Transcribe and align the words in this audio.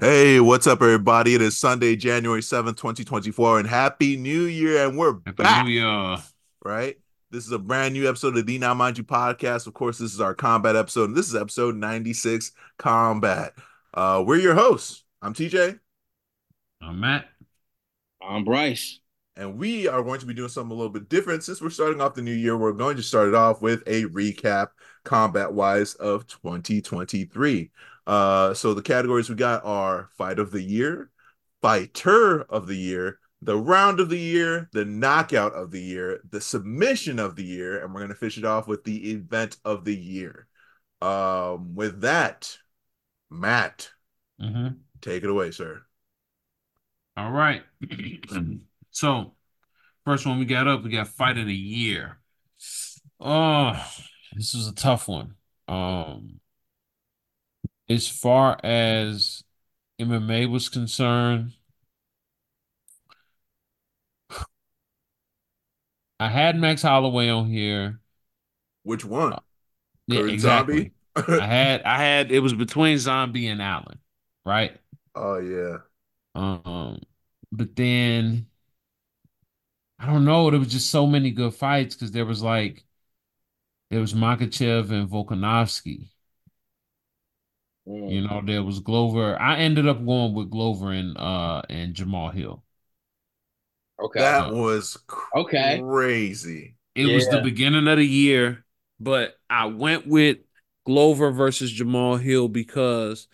Hey, 0.00 0.38
what's 0.38 0.68
up, 0.68 0.80
everybody? 0.80 1.34
It 1.34 1.42
is 1.42 1.58
Sunday, 1.58 1.96
January 1.96 2.40
7th, 2.40 2.76
2024, 2.76 3.58
and 3.58 3.68
Happy 3.68 4.16
New 4.16 4.42
Year. 4.44 4.86
And 4.86 4.96
we're 4.96 5.14
Happy 5.26 5.42
back, 5.42 5.64
New 5.64 5.72
Year. 5.72 6.18
right? 6.64 6.96
This 7.30 7.44
is 7.44 7.52
a 7.52 7.58
brand 7.58 7.94
new 7.94 8.08
episode 8.08 8.36
of 8.36 8.46
the 8.46 8.58
Now 8.58 8.74
Mind 8.74 8.96
You 8.96 9.02
podcast. 9.02 9.66
Of 9.66 9.74
course, 9.74 9.98
this 9.98 10.14
is 10.14 10.20
our 10.20 10.34
combat 10.34 10.76
episode, 10.76 11.08
and 11.08 11.16
this 11.16 11.28
is 11.28 11.34
episode 11.34 11.74
96 11.74 12.52
Combat. 12.78 13.54
Uh, 13.92 14.22
we're 14.24 14.38
your 14.38 14.54
hosts. 14.54 15.02
I'm 15.20 15.34
TJ, 15.34 15.80
I'm 16.80 17.00
Matt. 17.00 17.28
I'm 18.22 18.44
Bryce. 18.44 19.00
and 19.36 19.58
we 19.58 19.88
are 19.88 20.02
going 20.04 20.20
to 20.20 20.26
be 20.26 20.34
doing 20.34 20.48
something 20.48 20.70
a 20.70 20.76
little 20.76 20.92
bit 20.92 21.08
different. 21.08 21.42
Since 21.42 21.60
we're 21.60 21.70
starting 21.70 22.00
off 22.00 22.14
the 22.14 22.22
new 22.22 22.32
year, 22.32 22.56
we're 22.56 22.72
going 22.72 22.96
to 22.98 23.02
start 23.02 23.28
it 23.28 23.34
off 23.34 23.62
with 23.62 23.82
a 23.88 24.04
recap, 24.04 24.68
combat 25.04 25.52
wise, 25.52 25.94
of 25.94 26.28
2023. 26.28 27.70
Uh, 28.08 28.54
so 28.54 28.74
the 28.74 28.82
categories 28.82 29.30
we 29.30 29.36
got 29.36 29.64
are 29.66 30.10
fight 30.16 30.40
of 30.40 30.50
the 30.50 30.62
year, 30.62 31.10
fighter 31.62 32.42
of 32.42 32.66
the 32.66 32.76
year, 32.76 33.20
the 33.42 33.56
round 33.58 34.00
of 34.00 34.08
the 34.08 34.18
year, 34.18 34.70
the 34.72 34.86
knockout 34.86 35.52
of 35.52 35.70
the 35.70 35.82
year, 35.82 36.20
the 36.30 36.40
submission 36.40 37.20
of 37.20 37.36
the 37.36 37.44
year, 37.44 37.84
and 37.84 37.94
we're 37.94 38.00
gonna 38.00 38.14
finish 38.14 38.38
it 38.38 38.46
off 38.46 38.66
with 38.66 38.84
the 38.84 39.12
event 39.12 39.58
of 39.64 39.84
the 39.84 39.96
year. 39.96 40.48
Um, 41.02 41.76
with 41.76 42.00
that, 42.00 42.58
Matt, 43.30 43.90
hmm 44.40 44.68
take 45.02 45.22
it 45.22 45.30
away, 45.30 45.50
sir. 45.52 45.82
All 47.16 47.32
right. 47.32 47.62
so, 48.90 49.34
first 50.04 50.26
one 50.26 50.38
we 50.38 50.46
got 50.46 50.66
up, 50.68 50.82
we 50.82 50.90
got 50.90 51.08
fight 51.08 51.36
of 51.36 51.46
the 51.46 51.54
year. 51.54 52.18
Oh, 53.20 53.72
this 54.32 54.54
was 54.54 54.68
a 54.68 54.74
tough 54.74 55.08
one. 55.08 55.34
Um, 55.68 56.37
as 57.88 58.08
far 58.08 58.58
as 58.64 59.42
MMA 59.98 60.46
was 60.46 60.68
concerned, 60.68 61.54
I 66.20 66.28
had 66.28 66.56
Max 66.56 66.82
Holloway 66.82 67.28
on 67.28 67.48
here. 67.50 68.00
Which 68.82 69.04
one? 69.04 69.38
Yeah, 70.06 70.20
exactly. 70.26 70.90
Zombie? 70.90 70.92
I 71.36 71.46
had 71.46 71.82
I 71.82 71.98
had 71.98 72.32
it 72.32 72.40
was 72.40 72.54
between 72.54 72.98
Zombie 72.98 73.46
and 73.48 73.62
Allen, 73.62 73.98
right? 74.44 74.78
oh 75.14 75.38
yeah. 75.38 75.78
Um, 76.34 77.00
but 77.52 77.74
then 77.76 78.48
I 79.98 80.06
don't 80.06 80.24
know. 80.24 80.50
There 80.50 80.58
was 80.60 80.70
just 80.72 80.90
so 80.90 81.06
many 81.06 81.30
good 81.30 81.54
fights 81.54 81.94
because 81.94 82.10
there 82.12 82.26
was 82.26 82.42
like 82.42 82.84
there 83.90 84.00
was 84.00 84.14
Makhachev 84.14 84.90
and 84.90 85.08
Volkanovski. 85.10 86.08
Mm. 87.88 88.12
You 88.12 88.22
know, 88.22 88.42
there 88.44 88.62
was 88.64 88.80
Glover. 88.80 89.40
I 89.40 89.58
ended 89.58 89.86
up 89.86 90.04
going 90.04 90.34
with 90.34 90.50
Glover 90.50 90.92
and 90.92 91.16
uh 91.18 91.62
and 91.68 91.94
Jamal 91.94 92.30
Hill. 92.30 92.64
Okay. 93.98 94.20
That 94.20 94.50
was 94.50 94.96
Okay. 95.36 95.86
crazy. 95.86 96.76
It 96.94 97.06
was 97.06 97.28
the 97.28 97.38
beginning 97.38 97.86
of 97.88 97.98
the 97.98 98.06
year, 98.06 98.64
but 98.98 99.38
I 99.48 99.66
went 99.66 100.06
with 100.06 100.38
Glover 100.84 101.30
versus 101.30 101.70
Jamal 101.70 102.16
Hill 102.16 102.48
because 102.48 103.28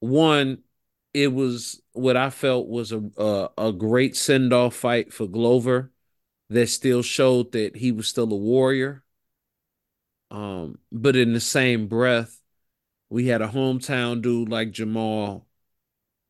one, 0.00 0.58
it 1.14 1.28
was 1.32 1.80
what 1.92 2.16
I 2.16 2.30
felt 2.30 2.68
was 2.68 2.92
a 2.92 3.02
a, 3.16 3.48
a 3.58 3.72
great 3.72 4.16
send 4.16 4.52
off 4.52 4.74
fight 4.74 5.12
for 5.12 5.26
Glover 5.26 5.92
that 6.50 6.68
still 6.68 7.02
showed 7.02 7.52
that 7.52 7.76
he 7.76 7.92
was 7.92 8.08
still 8.08 8.32
a 8.32 8.36
warrior. 8.36 9.04
Um, 10.30 10.78
but 10.90 11.16
in 11.16 11.32
the 11.32 11.40
same 11.40 11.88
breath, 11.88 12.40
we 13.12 13.28
had 13.28 13.42
a 13.42 13.48
hometown 13.48 14.22
dude 14.22 14.48
like 14.50 14.72
Jamal 14.72 15.46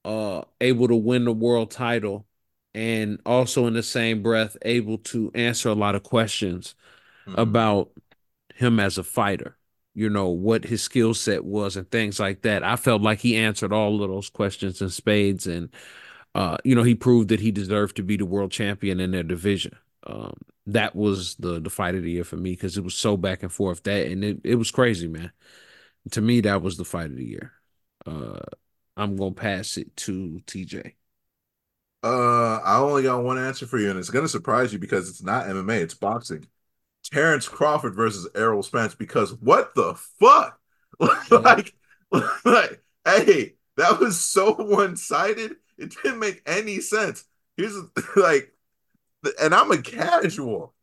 uh 0.05 0.43
able 0.61 0.89
to 0.89 0.97
win 0.97 1.25
the 1.25 1.33
world 1.33 1.71
title 1.71 2.27
and 2.75 3.21
also 3.27 3.67
in 3.67 3.75
the 3.75 3.83
same 3.83 4.23
breath 4.23 4.57
able 4.63 4.99
to 4.99 5.31
answer 5.35 5.69
a 5.69 5.75
lot 5.75 5.95
of 5.95 6.03
questions 6.03 6.75
Mhm. 7.27 7.37
about 7.37 7.91
him 8.55 8.81
as 8.81 8.99
a 8.99 9.05
fighter, 9.05 9.57
you 9.95 10.11
know, 10.11 10.29
what 10.29 10.65
his 10.65 10.83
skill 10.83 11.15
set 11.15 11.45
was 11.45 11.77
and 11.77 11.91
things 11.91 12.21
like 12.21 12.43
that. 12.43 12.65
I 12.65 12.77
felt 12.77 13.03
like 13.03 13.21
he 13.21 13.37
answered 13.37 13.73
all 13.73 14.03
of 14.03 14.11
those 14.11 14.31
questions 14.31 14.83
in 14.83 14.91
spades 14.91 15.47
and 15.47 15.71
uh, 16.35 16.57
you 16.65 16.75
know, 16.75 16.83
he 16.83 16.95
proved 16.95 17.29
that 17.29 17.41
he 17.41 17.51
deserved 17.51 17.97
to 17.97 18.03
be 18.03 18.17
the 18.17 18.25
world 18.27 18.51
champion 18.53 19.01
in 19.01 19.11
their 19.11 19.23
division. 19.23 19.77
Um, 20.07 20.35
that 20.67 20.97
was 20.97 21.35
the 21.37 21.61
the 21.61 21.71
fight 21.71 21.95
of 21.95 22.03
the 22.05 22.11
year 22.13 22.25
for 22.25 22.37
me 22.37 22.53
because 22.53 22.77
it 22.79 22.85
was 22.85 22.95
so 22.95 23.17
back 23.17 23.43
and 23.43 23.53
forth 23.53 23.83
that 23.85 24.07
and 24.07 24.25
it, 24.25 24.41
it 24.45 24.55
was 24.57 24.71
crazy, 24.71 25.09
man. 25.09 25.33
To 26.11 26.21
me, 26.21 26.41
that 26.43 26.63
was 26.63 26.77
the 26.77 26.85
fight 26.85 27.11
of 27.11 27.17
the 27.17 27.25
year. 27.25 27.53
Uh 28.07 28.41
I'm 28.97 29.17
gonna 29.17 29.35
pass 29.35 29.77
it 29.79 29.97
to 29.99 30.41
TJ. 30.47 30.95
Uh, 32.03 32.59
I 32.65 32.79
only 32.79 33.05
got 33.05 33.23
one 33.23 33.39
answer 33.39 33.67
for 33.67 33.79
you, 33.79 33.89
and 33.91 33.99
it's 33.99 34.11
gonna 34.11 34.29
surprise 34.29 34.73
you 34.73 34.79
because 34.79 35.09
it's 35.09 35.23
not 35.23 35.47
MMA, 35.47 35.81
it's 35.81 35.95
boxing. 35.95 36.47
Terrence 37.05 37.49
Crawford 37.49 37.95
versus 37.95 38.29
Errol 38.35 38.63
Spence. 38.63 38.95
Because 38.95 39.35
what 39.35 39.75
the 39.75 39.95
fuck? 40.21 40.59
like, 41.31 41.75
like, 42.45 42.83
hey, 43.05 43.55
that 43.77 44.01
was 44.01 44.21
so 44.21 44.55
one-sided. 44.55 45.57
It 45.79 45.95
didn't 46.03 46.21
make 46.21 46.43
any 46.47 46.81
sense. 46.81 47.25
Here's 47.57 47.77
like, 48.17 48.53
and 49.41 49.55
I'm 49.55 49.71
a 49.71 49.81
casual, 49.81 50.75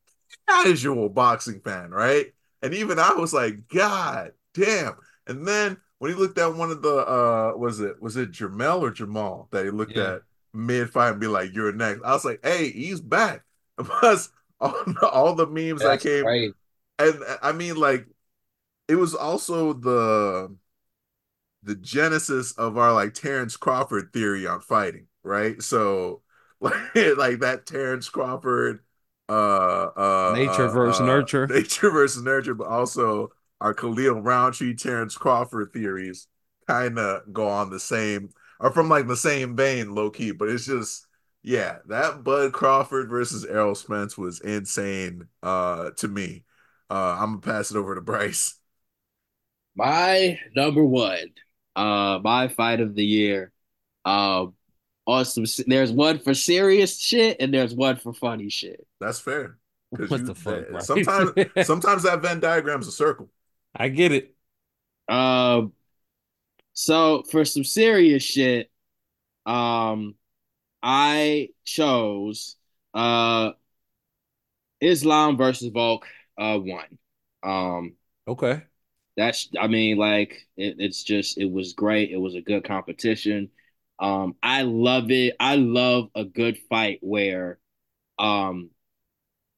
casual 0.47 1.09
boxing 1.09 1.61
fan, 1.61 1.91
right? 1.91 2.33
And 2.61 2.73
even 2.73 2.99
I 2.99 3.13
was 3.13 3.33
like, 3.33 3.67
God 3.67 4.33
damn. 4.53 4.95
And 5.29 5.47
then 5.47 5.77
when 5.99 6.11
he 6.11 6.17
looked 6.17 6.39
at 6.39 6.55
one 6.55 6.71
of 6.71 6.83
the 6.83 6.95
uh 6.97 7.53
was 7.57 7.81
it 7.81 8.01
was 8.01 8.17
it 8.17 8.33
Jamel 8.33 8.81
or 8.81 8.91
Jamal 8.91 9.49
that 9.51 9.65
he 9.65 9.71
looked 9.71 9.97
Yeah. 9.97 9.99
at 9.99 10.23
mid 10.53 10.91
fight 10.91 11.11
and 11.13 11.21
be 11.21 11.27
like, 11.27 11.53
You're 11.53 11.73
next. 11.73 12.03
I 12.03 12.13
was 12.13 12.25
like, 12.25 12.41
hey, 12.43 12.71
he's 12.71 13.01
back. 13.01 13.45
Plus 13.79 14.31
all, 14.61 14.75
all 15.03 15.35
the 15.35 15.47
memes 15.47 15.83
That's 15.83 15.83
that 15.83 16.01
came 16.01 16.33
great. 16.33 16.55
and 16.99 17.15
I 17.43 17.51
mean 17.53 17.75
like 17.77 18.07
it 18.87 18.95
was 18.95 19.15
also 19.15 19.73
the 19.73 20.55
the 21.63 21.75
genesis 21.75 22.51
of 22.53 22.77
our 22.77 22.93
like 22.93 23.13
Terrence 23.13 23.57
Crawford 23.57 24.13
theory 24.13 24.47
on 24.47 24.61
fighting, 24.61 25.07
right? 25.23 25.61
So 25.61 26.21
like 26.59 26.95
like 27.17 27.39
that 27.39 27.65
Terrence 27.65 28.09
Crawford 28.09 28.83
uh 29.27 29.31
uh 29.95 29.97
Nature 30.27 30.69
uh, 30.69 30.69
versus 30.69 31.01
uh, 31.23 31.25
nurture. 31.25 31.55
nature 31.57 31.89
versus 31.91 32.23
nurture, 32.23 32.53
but 32.55 32.67
also 32.67 33.31
our 33.61 33.73
Khalil 33.73 34.21
Rountree 34.21 34.75
Terrence 34.75 35.17
Crawford 35.17 35.71
theories 35.73 36.27
kind 36.67 36.97
of 36.99 37.21
go 37.33 37.47
on 37.47 37.69
the 37.69 37.79
same 37.79 38.29
are 38.59 38.71
from 38.71 38.89
like 38.89 39.07
the 39.07 39.15
same 39.17 39.55
vein, 39.55 39.95
low 39.95 40.09
key, 40.09 40.31
but 40.31 40.49
it's 40.49 40.65
just 40.65 41.05
yeah, 41.43 41.77
that 41.87 42.23
Bud 42.23 42.51
Crawford 42.53 43.09
versus 43.09 43.45
Errol 43.45 43.75
Spence 43.75 44.17
was 44.17 44.41
insane 44.41 45.27
uh 45.43 45.91
to 45.97 46.07
me. 46.07 46.43
Uh 46.89 47.17
I'm 47.19 47.39
gonna 47.39 47.41
pass 47.41 47.71
it 47.71 47.77
over 47.77 47.95
to 47.95 48.01
Bryce. 48.01 48.55
My 49.75 50.39
number 50.55 50.83
one, 50.83 51.29
uh, 51.75 52.19
my 52.21 52.49
fight 52.49 52.81
of 52.81 52.95
the 52.95 53.05
year. 53.05 53.51
Um, 54.03 54.53
awesome. 55.05 55.45
There's 55.67 55.91
one 55.91 56.19
for 56.19 56.33
serious 56.33 56.99
shit 56.99 57.37
and 57.39 57.53
there's 57.53 57.73
one 57.73 57.95
for 57.95 58.13
funny 58.13 58.49
shit. 58.49 58.85
That's 58.99 59.19
fair. 59.19 59.57
What 59.91 60.09
you- 60.11 60.17
the 60.25 60.35
fuck, 60.35 60.67
that- 60.71 60.83
sometimes 60.83 61.31
sometimes 61.67 62.03
that 62.03 62.21
Venn 62.21 62.41
diagram's 62.41 62.87
a 62.87 62.91
circle. 62.91 63.29
I 63.75 63.89
get 63.89 64.11
it. 64.11 64.35
Um, 65.09 65.73
so 66.73 67.23
for 67.23 67.45
some 67.45 67.63
serious 67.63 68.23
shit, 68.23 68.71
um, 69.45 70.15
I 70.83 71.49
chose 71.65 72.57
uh 72.93 73.51
Islam 74.81 75.37
versus 75.37 75.71
Volk 75.71 76.05
uh 76.37 76.57
one. 76.57 76.97
Um, 77.43 77.95
Okay. 78.27 78.63
that's 79.17 79.49
I 79.59 79.67
mean, 79.67 79.97
like 79.97 80.47
it, 80.57 80.75
it's 80.79 81.03
just 81.03 81.37
it 81.37 81.51
was 81.51 81.73
great. 81.73 82.11
It 82.11 82.17
was 82.17 82.35
a 82.35 82.41
good 82.41 82.63
competition. 82.63 83.49
Um, 83.99 84.35
I 84.41 84.61
love 84.63 85.11
it. 85.11 85.35
I 85.39 85.55
love 85.55 86.09
a 86.15 86.23
good 86.23 86.57
fight 86.69 86.99
where 87.01 87.59
um 88.19 88.69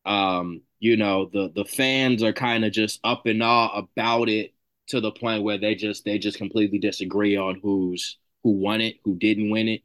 um 0.06 0.62
you 0.82 0.98
know 0.98 1.30
the 1.32 1.52
the 1.56 1.66
fans 1.66 2.24
are 2.24 2.34
kind 2.34 2.66
of 2.66 2.74
just 2.74 3.00
up 3.06 3.28
in 3.28 3.42
awe 3.42 3.78
about 3.78 4.30
it 4.30 4.54
to 4.88 5.00
the 5.00 5.12
point 5.12 5.44
where 5.44 5.60
they 5.60 5.76
just 5.76 6.06
they 6.06 6.20
just 6.20 6.38
completely 6.38 6.80
disagree 6.80 7.38
on 7.38 7.60
who's 7.64 8.18
who 8.44 8.52
won 8.52 8.82
it, 8.82 8.98
who 9.06 9.16
didn't 9.16 9.52
win 9.52 9.70
it. 9.70 9.84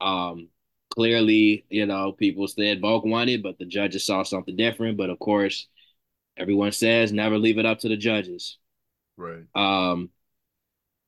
Um 0.00 0.50
clearly, 0.90 1.66
you 1.68 1.86
know, 1.86 2.12
people 2.12 2.48
said 2.48 2.80
Volk 2.80 3.04
won 3.04 3.28
it, 3.28 3.42
but 3.42 3.58
the 3.58 3.66
judges 3.66 4.06
saw 4.06 4.22
something 4.22 4.56
different. 4.56 4.96
But 4.96 5.10
of 5.10 5.18
course, 5.18 5.68
everyone 6.36 6.72
says 6.72 7.12
never 7.12 7.38
leave 7.38 7.58
it 7.58 7.66
up 7.66 7.80
to 7.80 7.88
the 7.88 7.96
judges. 7.96 8.58
Right. 9.16 9.44
Um, 9.54 10.10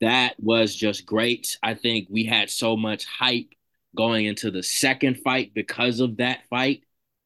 that 0.00 0.34
was 0.38 0.74
just 0.74 1.06
great. 1.06 1.58
I 1.62 1.74
think 1.74 2.08
we 2.10 2.24
had 2.24 2.50
so 2.50 2.76
much 2.76 3.04
hype 3.04 3.50
going 3.96 4.26
into 4.26 4.50
the 4.50 4.62
second 4.62 5.18
fight 5.18 5.52
because 5.54 6.00
of 6.00 6.18
that 6.18 6.40
fight, 6.48 6.84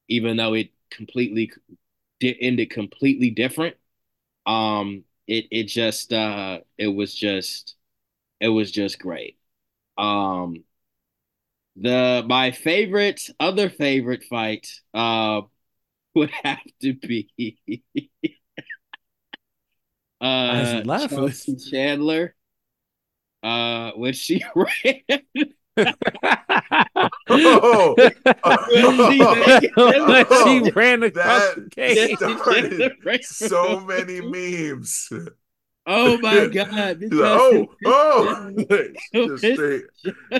even 0.08 0.36
though 0.36 0.54
it 0.54 0.70
completely 0.90 1.50
did 2.22 2.36
ended 2.40 2.70
completely 2.70 3.30
different. 3.30 3.76
Um, 4.46 5.04
it 5.26 5.46
it 5.50 5.64
just 5.64 6.12
uh 6.12 6.60
it 6.78 6.88
was 6.88 7.14
just 7.14 7.76
it 8.40 8.48
was 8.48 8.72
just 8.72 8.98
great. 9.00 9.38
Um, 9.98 10.64
the 11.76 12.24
my 12.28 12.50
favorite 12.50 13.28
other 13.40 13.70
favorite 13.70 14.24
fight 14.24 14.68
uh 14.94 15.40
would 16.14 16.30
have 16.44 16.60
to 16.82 16.94
be 16.94 17.56
uh 20.20 20.84
Chelsea 20.96 21.56
Chandler 21.56 22.34
uh 23.42 23.92
when 23.92 24.12
she 24.12 24.44
ran 24.54 25.22
oh, 25.76 25.88
oh, 28.44 30.24
she 30.44 30.60
ran 30.72 31.02
across 31.02 31.48
the 31.54 31.62
cage. 31.70 32.22
So 33.24 33.80
many 33.80 34.20
memes. 34.20 35.08
Oh 35.84 36.16
my 36.18 36.46
god! 36.46 37.02
oh, 37.10 37.66
oh! 37.84 38.52
just 39.12 39.44
straight 39.44 39.82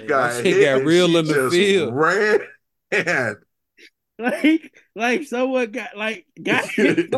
got 0.06 0.44
hit 0.44 0.64
got 0.64 0.84
real 0.84 1.17
in 1.17 1.26
the 1.26 1.50
field. 1.50 1.93
Ran. 1.94 2.40
Like, 4.19 4.73
like 4.94 5.25
someone 5.25 5.73
got 5.73 5.96
like 5.96 6.26
got 6.40 6.64
hit, 6.67 7.08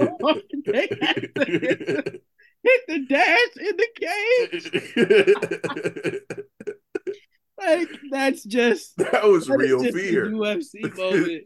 hit 2.64 2.80
the 2.88 2.98
dash 3.08 3.56
in 3.60 3.76
the 3.76 3.88
cage. 6.32 6.48
Like 7.66 7.88
that's 8.10 8.44
just 8.44 8.96
that 8.98 9.24
was 9.24 9.46
that 9.46 9.58
real 9.58 9.82
just 9.82 9.96
fear. 9.96 10.30
UFC 10.30 10.82
moment. 10.96 11.44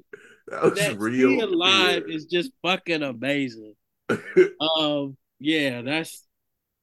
that 0.48 0.62
was 0.62 0.78
that 0.78 0.98
real. 0.98 1.28
Being 1.28 1.52
live 1.52 2.04
is 2.08 2.26
just 2.26 2.52
fucking 2.62 3.02
amazing. 3.02 3.74
um, 4.60 5.16
yeah, 5.38 5.82
that's 5.82 6.24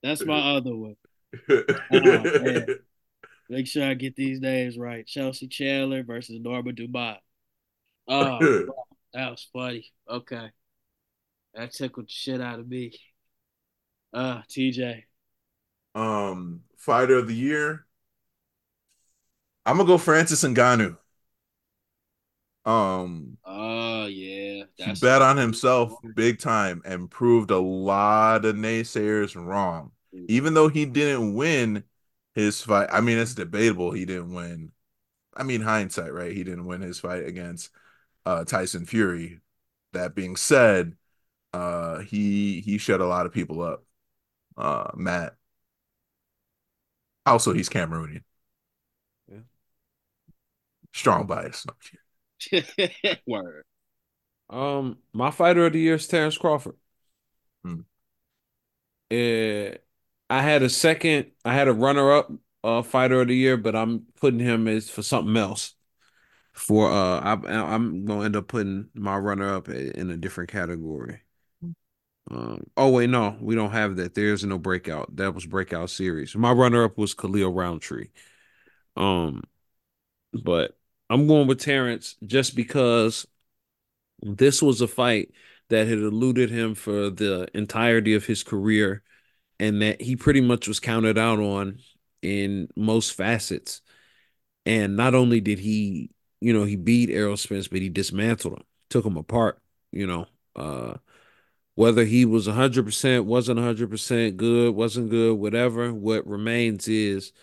that's 0.04 0.26
my 0.26 0.56
other 0.56 0.76
one. 0.76 0.96
Oh, 1.50 2.66
Make 3.48 3.68
sure 3.68 3.86
I 3.86 3.94
get 3.94 4.16
these 4.16 4.40
names 4.40 4.78
right. 4.78 5.06
Chelsea 5.06 5.48
Chandler 5.48 6.04
versus 6.04 6.40
Norma 6.40 6.72
Dumont. 6.72 7.20
Oh, 8.08 8.40
that 9.14 9.30
was 9.32 9.48
funny. 9.54 9.92
Okay. 10.10 10.50
That 11.54 11.72
tickled 11.72 12.08
the 12.08 12.12
shit 12.12 12.42
out 12.42 12.60
of 12.60 12.68
me. 12.68 12.98
Uh, 14.14 14.42
TJ. 14.50 15.04
Um, 15.94 16.62
fighter 16.78 17.18
of 17.18 17.28
the 17.28 17.36
year. 17.36 17.86
I'm 19.66 19.78
gonna 19.78 19.88
go 19.88 19.98
Francis 19.98 20.44
Ngannou. 20.44 20.98
Um, 22.66 23.38
oh 23.46 24.06
yeah, 24.08 24.64
he 24.78 24.94
bet 24.94 25.22
on 25.22 25.38
himself 25.38 25.94
big 26.16 26.40
time 26.40 26.82
and 26.86 27.10
proved 27.10 27.52
a 27.52 27.60
lot 27.60 28.46
of 28.46 28.56
naysayers 28.56 29.36
wrong. 29.36 29.92
Even 30.28 30.54
though 30.54 30.68
he 30.68 30.86
didn't 30.86 31.36
win 31.36 31.84
his 32.34 32.62
fight, 32.62 32.90
I 32.92 33.02
mean 33.02 33.18
it's 33.18 33.36
debatable 33.36 33.92
he 33.92 34.06
didn't 34.06 34.34
win. 34.34 34.72
I 35.36 35.44
mean 35.44 35.62
hindsight, 35.62 36.14
right? 36.14 36.32
He 36.34 36.44
didn't 36.44 36.66
win 36.66 36.82
his 36.82 37.00
fight 37.00 37.26
against 37.26 37.70
uh, 38.26 38.46
Tyson 38.46 38.86
Fury. 38.86 39.42
That 39.94 40.16
being 40.16 40.36
said, 40.36 40.96
uh, 41.54 42.00
he 42.00 42.62
he 42.62 42.78
shut 42.78 43.02
a 43.02 43.08
lot 43.08 43.26
of 43.26 43.34
people 43.34 43.62
up. 43.62 43.86
Uh, 44.58 44.92
Matt. 44.96 45.36
Also, 47.26 47.54
he's 47.54 47.70
Cameroonian. 47.70 48.24
Yeah. 50.96 51.00
Strong 51.00 51.28
bias. 51.28 51.66
Word. 53.28 53.66
Um, 54.50 55.00
my 55.14 55.32
fighter 55.32 55.66
of 55.66 55.74
the 55.74 55.80
year 55.80 55.96
is 55.96 56.08
Terrence 56.08 56.38
Crawford. 56.38 56.76
Hmm. 57.64 57.82
Uh, 59.12 59.78
I 60.30 60.42
had 60.42 60.64
a 60.64 60.70
second, 60.70 61.32
I 61.44 61.54
had 61.54 61.68
a 61.68 61.74
runner 61.74 62.12
up 62.14 62.32
uh 62.64 62.82
fighter 62.82 63.22
of 63.22 63.28
the 63.28 63.36
year, 63.36 63.58
but 63.58 63.76
I'm 63.76 64.08
putting 64.20 64.40
him 64.40 64.68
as 64.68 64.90
for 64.90 65.04
something 65.04 65.38
else. 65.38 65.76
For 66.54 66.92
uh, 66.92 67.20
I, 67.22 67.34
I'm 67.76 68.06
gonna 68.06 68.26
end 68.26 68.36
up 68.38 68.48
putting 68.48 68.90
my 68.96 69.18
runner 69.18 69.54
up 69.56 69.70
in 69.70 70.12
a 70.12 70.18
different 70.18 70.52
category. 70.52 71.22
Um, 72.32 72.64
oh 72.76 72.90
wait, 72.90 73.10
no, 73.10 73.38
we 73.40 73.54
don't 73.56 73.72
have 73.72 73.98
that. 73.98 74.16
There's 74.16 74.44
no 74.44 74.58
breakout. 74.58 75.16
That 75.16 75.36
was 75.36 75.46
breakout 75.46 75.90
series. 75.92 76.36
My 76.36 76.52
runner 76.52 76.84
up 76.84 76.98
was 76.98 77.14
Khalil 77.14 77.54
Rountree. 77.54 78.10
Um, 78.98 79.44
but 80.34 80.78
I'm 81.10 81.28
going 81.28 81.48
with 81.48 81.60
Terrence 81.62 82.16
just 82.26 82.56
because 82.56 83.28
this 84.22 84.62
was 84.62 84.82
a 84.82 84.88
fight 84.88 85.32
that 85.70 85.88
had 85.88 86.00
eluded 86.00 86.50
him 86.50 86.76
for 86.76 87.10
the 87.10 87.48
entirety 87.54 88.16
of 88.16 88.26
his 88.26 88.44
career 88.44 89.04
and 89.60 89.82
that 89.82 90.02
he 90.02 90.16
pretty 90.16 90.42
much 90.42 90.68
was 90.68 90.80
counted 90.80 91.18
out 91.18 91.40
on 91.40 91.80
in 92.22 92.70
most 92.76 93.14
facets. 93.14 93.82
And 94.66 94.98
not 94.98 95.16
only 95.16 95.42
did 95.42 95.60
he, 95.60 96.12
you 96.42 96.54
know, 96.54 96.66
he 96.66 96.76
beat 96.78 97.10
Errol 97.10 97.38
Spence, 97.38 97.68
but 97.68 97.82
he 97.82 97.90
dismantled 97.90 98.56
him, 98.60 98.64
took 98.90 99.06
him 99.06 99.18
apart, 99.18 99.60
you 99.92 100.08
know. 100.08 100.28
Uh 100.56 100.96
whether 101.76 102.06
he 102.06 102.26
was 102.26 102.48
100%, 102.48 103.26
wasn't 103.26 103.58
100% 103.58 104.38
good, 104.38 104.76
wasn't 104.76 105.10
good, 105.10 105.34
whatever, 105.36 105.94
what 105.94 106.26
remains 106.28 106.88
is 106.88 107.34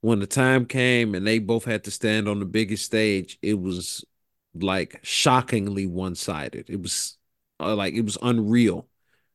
when 0.00 0.20
the 0.20 0.26
time 0.26 0.66
came 0.66 1.14
and 1.14 1.26
they 1.26 1.38
both 1.38 1.64
had 1.64 1.84
to 1.84 1.90
stand 1.90 2.28
on 2.28 2.38
the 2.38 2.46
biggest 2.46 2.84
stage, 2.84 3.38
it 3.42 3.60
was 3.60 4.04
like 4.54 4.98
shockingly 5.02 5.86
one 5.86 6.14
sided. 6.14 6.70
It 6.70 6.80
was 6.80 7.16
uh, 7.60 7.74
like 7.74 7.94
it 7.94 8.04
was 8.04 8.18
unreal. 8.22 8.88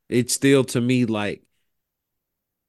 It's 0.08 0.34
still 0.34 0.64
to 0.64 0.80
me 0.80 1.04
like 1.04 1.42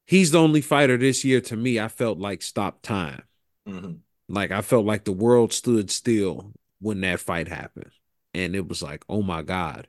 he's 0.05 0.31
the 0.31 0.39
only 0.39 0.61
fighter 0.61 0.97
this 0.97 1.25
year 1.25 1.41
to 1.41 1.55
me 1.55 1.79
I 1.79 1.87
felt 1.87 2.19
like 2.19 2.41
stopped 2.41 2.83
time. 2.83 3.23
Mm-hmm. 3.67 3.93
Like 4.29 4.51
I 4.51 4.61
felt 4.61 4.85
like 4.85 5.03
the 5.03 5.11
world 5.11 5.53
stood 5.53 5.89
still 5.89 6.51
when 6.79 7.01
that 7.01 7.19
fight 7.19 7.47
happened. 7.47 7.91
And 8.33 8.55
it 8.55 8.67
was 8.67 8.83
like, 8.83 9.03
oh 9.09 9.23
my 9.23 9.41
God. 9.41 9.87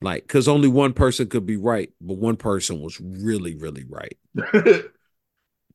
Like, 0.00 0.24
because 0.24 0.48
only 0.48 0.68
one 0.68 0.92
person 0.92 1.28
could 1.28 1.46
be 1.46 1.56
right, 1.56 1.90
but 2.00 2.18
one 2.18 2.36
person 2.36 2.80
was 2.80 3.00
really, 3.00 3.54
really 3.54 3.84
right. 3.88 4.18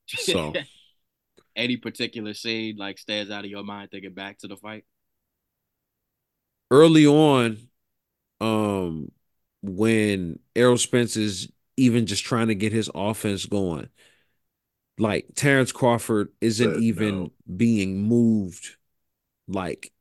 so 0.06 0.54
any 1.60 1.78
particular 1.78 2.34
scene 2.36 2.78
like 2.78 3.00
stands 3.00 3.32
out 3.32 3.46
of 3.46 3.52
your 3.52 3.64
mind 3.64 3.92
thinking 3.92 4.14
back 4.16 4.40
to 4.40 4.50
the 4.50 4.58
fight? 4.58 4.86
Early 6.72 7.06
on, 7.08 7.58
um, 8.42 9.12
when 9.62 10.40
Errol 10.56 10.78
Spence 10.78 11.18
is 11.18 11.52
even 11.78 12.06
just 12.08 12.26
trying 12.26 12.50
to 12.50 12.56
get 12.56 12.74
his 12.74 12.92
offense 12.96 13.46
going, 13.46 13.90
like 14.98 15.28
Terrence 15.36 15.72
Crawford 15.72 16.30
isn't 16.42 16.74
But 16.74 16.76
even 16.76 17.31
no. 17.31 17.33
being 17.56 18.02
moved 18.04 18.76
like 19.48 19.94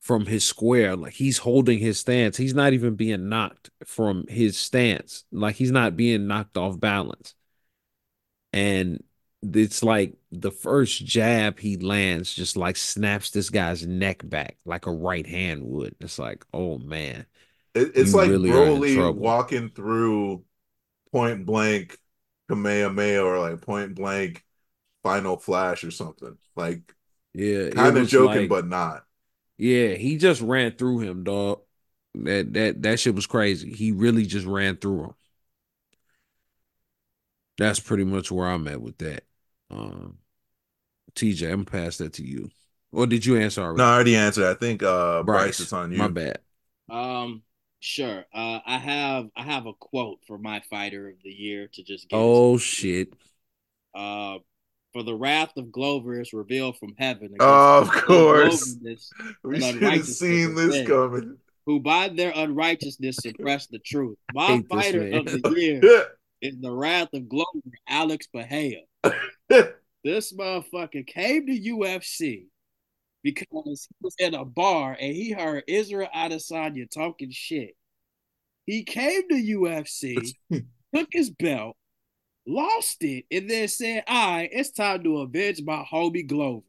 from 0.00 0.26
his 0.26 0.44
square. 0.44 0.96
Like 0.96 1.14
he's 1.14 1.38
holding 1.38 1.78
his 1.80 1.98
stance. 2.00 2.36
He's 2.36 2.54
not 2.54 2.74
even 2.74 2.96
being 2.96 3.28
knocked 3.28 3.70
from 3.86 4.26
his 4.28 4.58
stance. 4.58 5.24
Like 5.32 5.56
he's 5.56 5.72
not 5.72 5.96
being 5.96 6.26
knocked 6.28 6.56
off 6.56 6.80
balance. 6.80 7.34
And 8.52 9.02
it's 9.52 9.82
like 9.82 10.14
the 10.32 10.50
first 10.50 11.04
jab 11.04 11.58
he 11.58 11.76
lands 11.76 12.32
just 12.34 12.56
like 12.56 12.76
snaps 12.76 13.30
this 13.30 13.50
guy's 13.50 13.86
neck 13.86 14.22
back 14.24 14.56
like 14.64 14.86
a 14.86 14.90
right 14.92 15.26
hand 15.26 15.64
would. 15.64 15.94
It's 16.00 16.18
like, 16.18 16.44
oh 16.52 16.78
man. 16.78 17.26
It, 17.74 17.92
it's 17.96 18.14
like 18.14 18.28
really 18.30 18.50
Broly 18.50 19.14
walking 19.14 19.68
through 19.70 20.44
point 21.12 21.46
blank 21.46 21.98
Kamehameha 22.48 23.22
or 23.22 23.38
like 23.38 23.60
point 23.62 23.94
blank 23.94 24.44
final 25.02 25.36
flash 25.36 25.84
or 25.84 25.90
something. 25.90 26.38
Like 26.56 26.94
Yeah. 27.32 27.70
kind 27.70 27.98
of 27.98 28.08
joking, 28.08 28.42
like- 28.42 28.48
but 28.48 28.66
not. 28.66 29.04
Yeah, 29.56 29.94
he 29.94 30.16
just 30.18 30.40
ran 30.40 30.72
through 30.72 31.00
him, 31.00 31.24
dog. 31.24 31.60
That 32.14 32.52
that 32.54 32.82
that 32.82 33.00
shit 33.00 33.14
was 33.14 33.26
crazy. 33.26 33.72
He 33.72 33.92
really 33.92 34.26
just 34.26 34.46
ran 34.46 34.76
through 34.76 35.04
him. 35.04 35.14
That's 37.58 37.80
pretty 37.80 38.04
much 38.04 38.30
where 38.30 38.48
I'm 38.48 38.66
at 38.68 38.80
with 38.80 38.98
that. 38.98 39.24
Um 39.70 40.18
TJ, 41.14 41.44
I'm 41.44 41.64
gonna 41.64 41.84
pass 41.84 41.98
that 41.98 42.14
to 42.14 42.24
you. 42.24 42.50
Or 42.92 43.06
did 43.06 43.26
you 43.26 43.36
answer 43.36 43.62
already? 43.62 43.78
No, 43.78 43.84
I 43.84 43.94
already 43.94 44.16
answered. 44.16 44.44
I 44.44 44.54
think 44.54 44.82
uh 44.82 45.22
Bryce, 45.22 45.42
Bryce, 45.42 45.60
it's 45.60 45.72
on 45.72 45.92
you. 45.92 45.98
My 45.98 46.08
bad. 46.08 46.38
Um, 46.90 47.42
sure. 47.80 48.24
Uh, 48.32 48.60
I 48.66 48.78
have 48.78 49.28
I 49.36 49.42
have 49.42 49.66
a 49.66 49.72
quote 49.74 50.20
for 50.26 50.38
my 50.38 50.62
fighter 50.70 51.08
of 51.08 51.16
the 51.22 51.30
year 51.30 51.68
to 51.72 51.82
just 51.82 52.08
get. 52.08 52.16
Oh 52.16 52.58
shit. 52.58 53.12
Uh, 53.94 54.38
for 54.92 55.02
the 55.02 55.14
wrath 55.14 55.56
of 55.56 55.72
Glover 55.72 56.20
is 56.20 56.32
revealed 56.32 56.78
from 56.78 56.94
heaven. 56.98 57.26
against 57.26 57.42
Of 57.42 57.90
course. 57.90 58.76
We 59.42 59.60
should 59.60 59.82
have 59.82 60.06
seen 60.06 60.54
this 60.54 60.76
men, 60.76 60.86
coming. 60.86 61.36
Who 61.66 61.80
by 61.80 62.08
their 62.08 62.32
unrighteousness 62.34 63.16
suppress 63.16 63.66
the 63.66 63.78
truth. 63.78 64.16
My 64.32 64.62
fighter 64.68 65.08
of 65.12 65.26
the 65.26 65.42
year 65.56 66.06
is 66.42 66.56
the 66.60 66.70
wrath 66.70 67.08
of 67.12 67.28
Glover, 67.28 67.60
Alex 67.88 68.28
Bahia. 68.32 68.80
This 70.04 70.34
motherfucker 70.34 71.06
came 71.06 71.46
to 71.46 71.58
UFC 71.58 72.48
because 73.22 73.88
he 73.88 73.94
was 74.02 74.14
in 74.18 74.34
a 74.34 74.44
bar 74.44 74.94
and 75.00 75.16
he 75.16 75.32
heard 75.32 75.64
Israel 75.66 76.10
Adesanya 76.14 76.90
talking 76.90 77.30
shit. 77.30 77.74
He 78.66 78.84
came 78.84 79.26
to 79.30 79.34
UFC, 79.34 80.34
took 80.94 81.08
his 81.10 81.30
belt, 81.30 81.78
lost 82.46 83.02
it, 83.02 83.24
and 83.30 83.48
then 83.48 83.66
said, 83.68 84.04
"All 84.06 84.36
right, 84.36 84.50
it's 84.52 84.72
time 84.72 85.02
to 85.04 85.20
avenge 85.20 85.62
my 85.62 85.82
homie 85.90 86.26
Glover." 86.26 86.66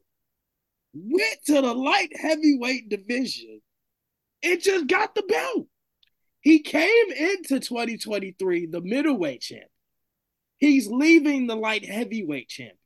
went 0.96 1.44
to 1.44 1.60
the 1.60 1.74
light 1.74 2.10
heavyweight 2.18 2.88
division 2.88 3.60
and 4.42 4.60
just 4.60 4.86
got 4.86 5.14
the 5.14 5.22
belt. 5.22 5.66
He 6.40 6.60
came 6.60 7.12
into 7.12 7.60
2023 7.60 8.66
the 8.66 8.80
middleweight 8.80 9.40
champ. 9.40 9.64
He's 10.58 10.88
leaving 10.88 11.46
the 11.46 11.56
light 11.56 11.84
heavyweight 11.84 12.48
champ. 12.48 12.76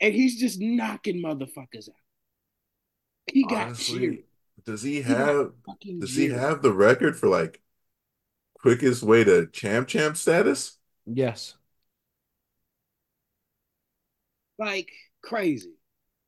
And 0.00 0.14
he's 0.14 0.38
just 0.38 0.60
knocking 0.60 1.22
motherfuckers 1.22 1.88
out. 1.88 1.94
He 3.32 3.44
got 3.44 3.66
Honestly, 3.66 4.24
does 4.64 4.82
he 4.82 5.02
have 5.02 5.52
does 5.98 6.16
he 6.16 6.28
have 6.28 6.62
the 6.62 6.72
record 6.72 7.16
for 7.16 7.28
like 7.28 7.60
quickest 8.54 9.02
way 9.02 9.24
to 9.24 9.46
champ 9.46 9.88
champ 9.88 10.16
status? 10.16 10.78
Yes. 11.06 11.54
like 14.60 14.90
crazy. 15.24 15.72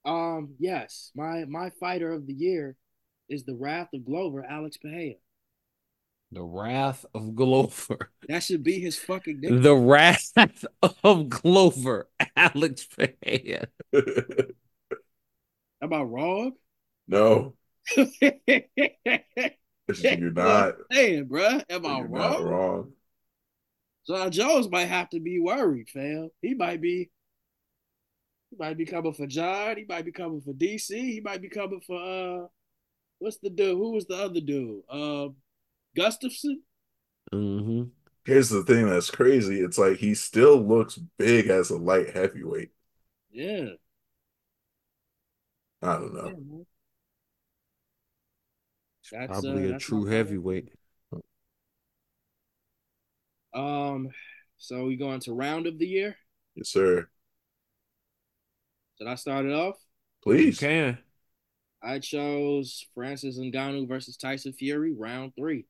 Um, 0.05 0.55
yes, 0.59 1.13
my 1.15 1.45
my 1.45 1.71
fighter 1.79 2.11
of 2.13 2.27
the 2.27 2.33
year 2.33 2.77
is 3.29 3.45
the 3.45 3.55
Wrath 3.55 3.91
of 3.95 4.05
Glover, 4.05 4.45
Alex 4.45 4.77
Pereira. 4.79 5.15
The 6.33 6.43
Wrath 6.43 7.05
of 7.15 7.35
Glover. 7.35 8.11
That 8.29 8.43
should 8.43 8.63
be 8.63 8.81
his 8.81 8.99
fucking 8.99 9.41
name. 9.41 9.63
The 9.63 9.75
Wrath 9.75 10.33
of 11.05 11.29
Glover, 11.29 12.09
Alex 12.37 12.87
Pereira. 12.87 13.67
Am 15.83 15.93
I 15.93 16.01
wrong? 16.01 16.53
no, 17.09 17.55
You're 17.97 18.07
you're 20.15 20.31
not. 20.31 20.75
saying, 20.93 21.29
bruh. 21.29 21.65
Am 21.69 21.85
I 21.85 22.01
wrong? 22.01 22.13
not 22.13 22.45
wrong. 22.45 22.93
Jon 24.07 24.31
Jones 24.31 24.71
might 24.71 24.87
have 24.87 25.11
to 25.11 25.21
be 25.21 25.41
worried, 25.41 25.91
fam. 25.91 26.31
He 26.41 26.55
might 26.55 26.81
be. 26.81 27.11
He 28.51 28.57
might 28.59 28.79
be 28.79 28.87
coming 28.87 29.13
for 29.13 29.27
Jon. 29.27 29.77
He 29.77 29.85
might 29.89 30.05
be 30.05 30.13
coming 30.13 30.41
for 30.41 30.53
DC. 30.53 30.91
He 30.91 31.21
might 31.21 31.43
be 31.43 31.49
coming 31.49 31.81
for 31.87 32.01
uh, 32.01 32.47
what's 33.19 33.39
the 33.39 33.51
dude? 33.51 33.77
Who 33.77 33.93
was 33.93 34.07
the 34.07 34.17
other 34.17 34.41
dude? 34.41 34.83
Uh, 34.89 35.29
Gustafsson. 35.97 36.57
hmm 37.33 37.85
Here's 38.25 38.51
the 38.51 38.63
thing 38.63 38.89
that's 38.89 39.11
crazy. 39.11 39.61
It's 39.61 39.79
like 39.79 39.97
he 39.97 40.15
still 40.15 40.57
looks 40.65 40.97
big 41.19 41.49
as 41.49 41.71
a 41.71 41.77
light 41.77 42.11
heavyweight. 42.11 42.71
Yeah. 43.33 43.71
I 45.83 45.95
don't 45.95 46.15
know. 46.15 46.31
man. 46.31 46.67
That's, 49.11 49.43
Probably 49.43 49.65
uh, 49.65 49.69
a 49.69 49.73
that's 49.73 49.85
true 49.85 50.05
heavyweight. 50.07 50.69
Um, 53.55 54.11
so 54.59 54.87
we 54.87 54.97
going 54.97 55.21
to 55.21 55.33
round 55.35 55.67
of 55.67 55.79
the 55.79 55.87
year. 55.87 56.17
Yes, 56.55 56.69
sir. 56.69 57.09
Did 58.99 59.09
I 59.09 59.17
start 59.17 59.47
it 59.47 59.53
off? 59.53 59.77
You 60.27 60.33
Please. 60.33 60.59
can. 60.59 60.99
I 61.83 61.99
chose 61.99 62.87
Francis 62.95 63.39
Ngannou 63.39 63.89
versus 63.89 64.17
Tyson 64.17 64.53
Fury, 64.53 64.95
round 64.95 65.33
three. 65.37 65.67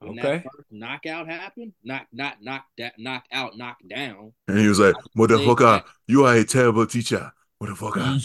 When 0.00 0.16
Okay. 0.18 0.22
that 0.22 0.42
first 0.42 0.68
knockout 0.70 1.26
happened, 1.28 1.72
knock, 1.84 2.06
not 2.12 2.42
knock 2.42 2.64
that, 2.78 2.94
knock 2.98 3.24
out, 3.32 3.56
knock 3.56 3.76
down. 3.86 4.32
And 4.48 4.58
he 4.58 4.68
was 4.68 4.78
like, 4.78 4.96
motherfucker, 5.16 5.64
uh, 5.64 5.82
you 6.06 6.24
are 6.24 6.34
a 6.36 6.44
terrible 6.44 6.86
teacher. 6.86 7.32
Motherfucker. 7.62 7.98
Uh? 7.98 8.18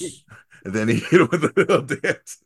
and 0.65 0.73
then 0.73 0.87
he 0.87 0.95
hit 0.95 1.21
him 1.21 1.27
with 1.31 1.43
a 1.43 1.53
little 1.55 1.81
dance. 2.01 2.37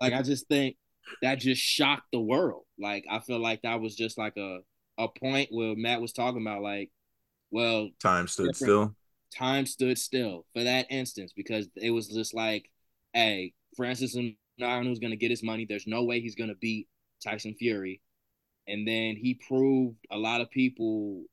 Like 0.00 0.12
I 0.12 0.22
just 0.22 0.48
think 0.48 0.76
that 1.22 1.36
just 1.36 1.60
shocked 1.62 2.06
the 2.12 2.20
world. 2.20 2.64
Like 2.78 3.04
I 3.10 3.20
feel 3.20 3.38
like 3.38 3.62
that 3.62 3.80
was 3.80 3.94
just 3.96 4.18
like 4.18 4.36
a 4.36 4.60
a 4.98 5.08
point 5.08 5.48
where 5.50 5.74
Matt 5.76 6.00
was 6.00 6.12
talking 6.12 6.40
about 6.42 6.62
like, 6.62 6.90
well, 7.50 7.90
Time 8.00 8.28
stood 8.28 8.54
still. 8.56 8.94
time 9.36 9.66
stood 9.66 9.98
still 9.98 10.46
for 10.54 10.64
that 10.64 10.86
instance 10.90 11.32
because 11.34 11.68
it 11.76 11.90
was 11.90 12.08
just 12.08 12.34
like, 12.34 12.70
hey, 13.12 13.52
Francis 13.76 14.16
Ngannou's 14.60 14.98
gonna 15.00 15.16
get 15.16 15.30
his 15.30 15.42
money. 15.42 15.66
There's 15.68 15.86
no 15.86 16.04
way 16.04 16.20
he's 16.20 16.36
gonna 16.36 16.54
beat 16.54 16.88
Tyson 17.24 17.54
Fury, 17.54 18.00
and 18.68 18.86
then 18.86 19.16
he 19.16 19.34
proved 19.34 19.96
a 20.10 20.18
lot 20.18 20.40
of 20.40 20.50
people. 20.50 21.24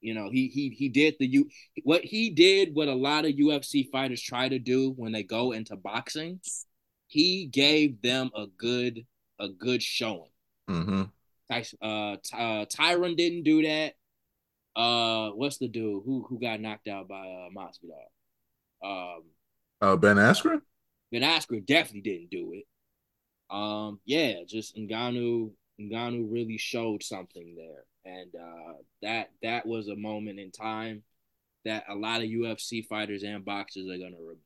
You 0.00 0.14
know, 0.14 0.30
he 0.30 0.48
he 0.48 0.70
he 0.70 0.88
did 0.88 1.16
the 1.18 1.26
you 1.26 1.48
what 1.84 2.02
he 2.02 2.30
did 2.30 2.74
what 2.74 2.88
a 2.88 2.94
lot 2.94 3.26
of 3.26 3.32
UFC 3.32 3.84
fighters 3.92 4.22
try 4.22 4.48
to 4.48 4.58
do 4.58 4.92
when 4.92 5.12
they 5.12 5.22
go 5.22 5.52
into 5.52 5.76
boxing. 5.76 6.40
He 7.08 7.46
gave 7.46 8.00
them 8.02 8.30
a 8.34 8.46
good 8.46 9.06
a 9.38 9.48
good 9.48 9.82
showing. 9.82 10.30
hmm 10.68 11.02
Tyson, 11.50 11.78
uh, 11.82 12.12
uh, 12.12 12.64
Tyron 12.66 13.16
didn't 13.16 13.42
do 13.42 13.62
that. 13.62 13.94
Uh, 14.76 15.30
what's 15.30 15.58
the 15.58 15.68
dude 15.68 16.02
who 16.06 16.24
who 16.28 16.38
got 16.38 16.60
knocked 16.60 16.88
out 16.88 17.08
by 17.08 17.28
uh 17.28 17.48
Masvidal? 17.54 18.06
Um, 18.82 19.24
Uh, 19.82 19.96
ben 19.96 20.16
Askren? 20.16 20.62
Ben 21.10 21.22
Askren 21.22 21.66
definitely 21.66 22.02
didn't 22.02 22.30
do 22.30 22.52
it. 22.54 22.64
Um, 23.50 24.00
yeah, 24.04 24.44
just 24.46 24.76
Ngannou. 24.76 25.50
Ngannou 25.80 26.30
really 26.30 26.58
showed 26.58 27.02
something 27.02 27.56
there, 27.56 27.84
and 28.04 28.30
uh, 28.34 28.74
that 29.02 29.30
that 29.42 29.66
was 29.66 29.88
a 29.88 29.96
moment 29.96 30.38
in 30.38 30.50
time 30.50 31.02
that 31.64 31.84
a 31.88 31.94
lot 31.94 32.20
of 32.22 32.28
UFC 32.28 32.86
fighters 32.86 33.22
and 33.22 33.44
boxers 33.44 33.86
are 33.86 33.98
gonna 33.98 34.16
remember. 34.18 34.40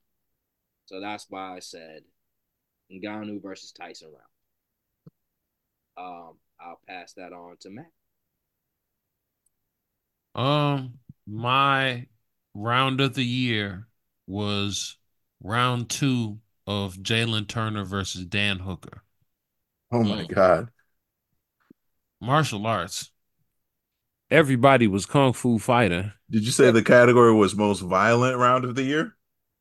So 0.87 1.01
that's 1.01 1.27
why 1.29 1.57
I 1.57 1.59
said 1.61 2.03
Ngannou 2.93 3.43
versus 3.43 3.73
Tyson 3.73 4.09
round. 4.09 4.25
Um, 5.97 6.35
I'll 6.61 6.81
pass 6.89 7.13
that 7.15 7.33
on 7.33 7.57
to 7.61 7.71
Matt. 7.71 7.91
Um, 10.35 10.95
my 11.27 12.07
round 12.55 13.01
of 13.01 13.15
the 13.15 13.25
year 13.25 13.87
was 14.27 14.97
round 15.43 15.91
two 15.91 16.39
of 16.67 16.97
Jalen 16.97 17.49
Turner 17.49 17.85
versus 17.85 18.25
Dan 18.25 18.61
Hooker. 18.61 19.03
Oh 19.93 20.03
my 20.03 20.25
Mm. 20.25 20.29
God. 20.29 20.71
Martial 22.21 22.67
arts. 22.67 23.11
Everybody 24.31 24.87
was 24.87 25.07
kung 25.07 25.33
fu 25.33 25.59
fighter. 25.59 26.15
Did 26.31 26.45
you 26.45 26.51
say 26.51 26.71
the 26.71 26.83
category 26.83 27.33
was 27.35 27.55
most 27.55 27.81
violent 27.81 28.39
round 28.39 28.65
of 28.65 28.75
the 28.75 28.83
year? 28.83 29.15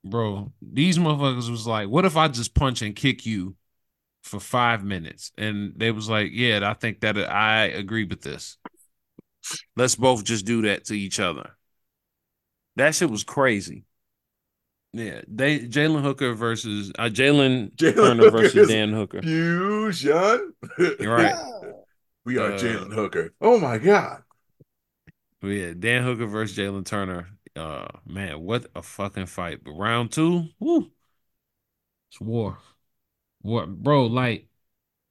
Bro, 0.06 0.52
these 0.62 0.98
motherfuckers 0.98 1.50
was 1.50 1.68
like, 1.68 1.90
what 1.90 2.06
if 2.06 2.18
I 2.18 2.28
just 2.28 2.54
punch 2.54 2.82
and 2.82 2.96
kick 2.96 3.26
you 3.26 3.56
for 4.22 4.40
five 4.40 4.84
minutes? 4.84 5.32
And 5.38 5.74
they 5.78 5.92
was 5.92 6.10
like, 6.10 6.32
yeah, 6.34 6.60
I 6.70 6.74
think 6.74 7.02
that 7.02 7.18
I 7.18 7.66
agree 7.66 8.06
with 8.06 8.22
this. 8.22 8.58
Let's 9.76 9.96
both 9.96 10.24
just 10.24 10.46
do 10.46 10.62
that 10.64 10.86
to 10.86 10.94
each 10.94 11.20
other. 11.20 11.52
That 12.78 12.96
shit 12.96 13.10
was 13.10 13.24
crazy. 13.24 13.84
Yeah, 14.96 15.22
they 15.28 15.60
Jalen 15.62 16.04
Hooker 16.04 16.34
versus 16.36 16.92
uh, 17.00 17.04
Jalen 17.06 17.76
Jalen 17.76 17.96
Turner 17.96 18.24
Hooker 18.26 18.38
versus 18.38 18.56
is 18.56 18.68
Dan 18.68 18.94
Hooker. 18.94 19.22
Fusion. 19.24 20.54
You're 20.78 21.16
right. 21.16 21.36
we 22.26 22.38
are 22.38 22.52
Uh, 22.54 22.60
Jalen 22.60 22.94
Hooker. 22.94 23.34
Oh 23.42 23.60
my 23.60 23.80
God. 23.80 24.22
But 25.42 25.48
yeah, 25.48 25.74
Dan 25.78 26.04
Hooker 26.04 26.28
versus 26.28 26.56
Jalen 26.58 26.86
Turner. 26.86 27.28
Uh, 27.56 27.88
man, 28.06 28.40
what 28.42 28.66
a 28.76 28.82
fucking 28.82 29.26
fight! 29.28 29.64
But 29.64 29.72
round 29.74 30.12
two, 30.12 30.46
whoo, 30.60 30.90
it's 32.12 32.20
war, 32.22 32.58
war, 33.44 33.68
bro. 33.68 34.06
Like 34.08 34.48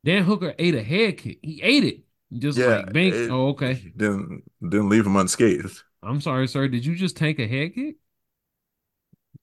Dan 0.05 0.25
Hooker 0.25 0.55
ate 0.59 0.75
a 0.75 0.83
head 0.83 1.19
kick. 1.19 1.39
He 1.43 1.61
ate 1.62 1.85
it, 1.85 2.01
just 2.37 2.59
Yeah. 2.59 2.67
like 2.79 2.93
bink. 2.93 3.15
it- 3.15 3.31
oh, 3.31 3.49
okay. 3.49 3.93
Didn't 3.97 4.43
didn't 4.61 4.89
leave 4.89 5.07
him 5.07 5.17
unscathed. 5.17 5.83
I'm 6.03 6.21
sorry, 6.21 6.49
sir. 6.49 6.67
Did 6.69 6.85
you 6.85 6.97
just 6.97 7.17
take 7.17 7.39
a 7.39 7.47
head 7.47 7.75
kick? 7.75 7.97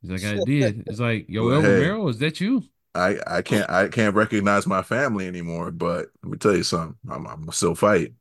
He's 0.01 0.11
like, 0.11 0.23
I 0.23 0.39
did. 0.39 0.83
It's 0.87 0.99
like, 0.99 1.25
yo, 1.29 1.47
Well, 1.47 1.55
El 1.55 1.61
hey. 1.61 1.67
Romero, 1.67 2.07
is 2.07 2.19
that 2.19 2.39
you? 2.41 2.63
I 2.95 3.17
I 3.27 3.41
can't 3.41 3.69
I 3.69 3.87
can't 3.87 4.15
recognize 4.15 4.65
my 4.67 4.81
family 4.81 5.27
anymore. 5.27 5.71
But 5.71 6.09
let 6.23 6.31
me 6.31 6.37
tell 6.37 6.55
you 6.55 6.63
something. 6.63 6.97
I'm 7.09 7.27
I'm 7.27 7.51
still 7.51 7.75
fight. 7.75 8.13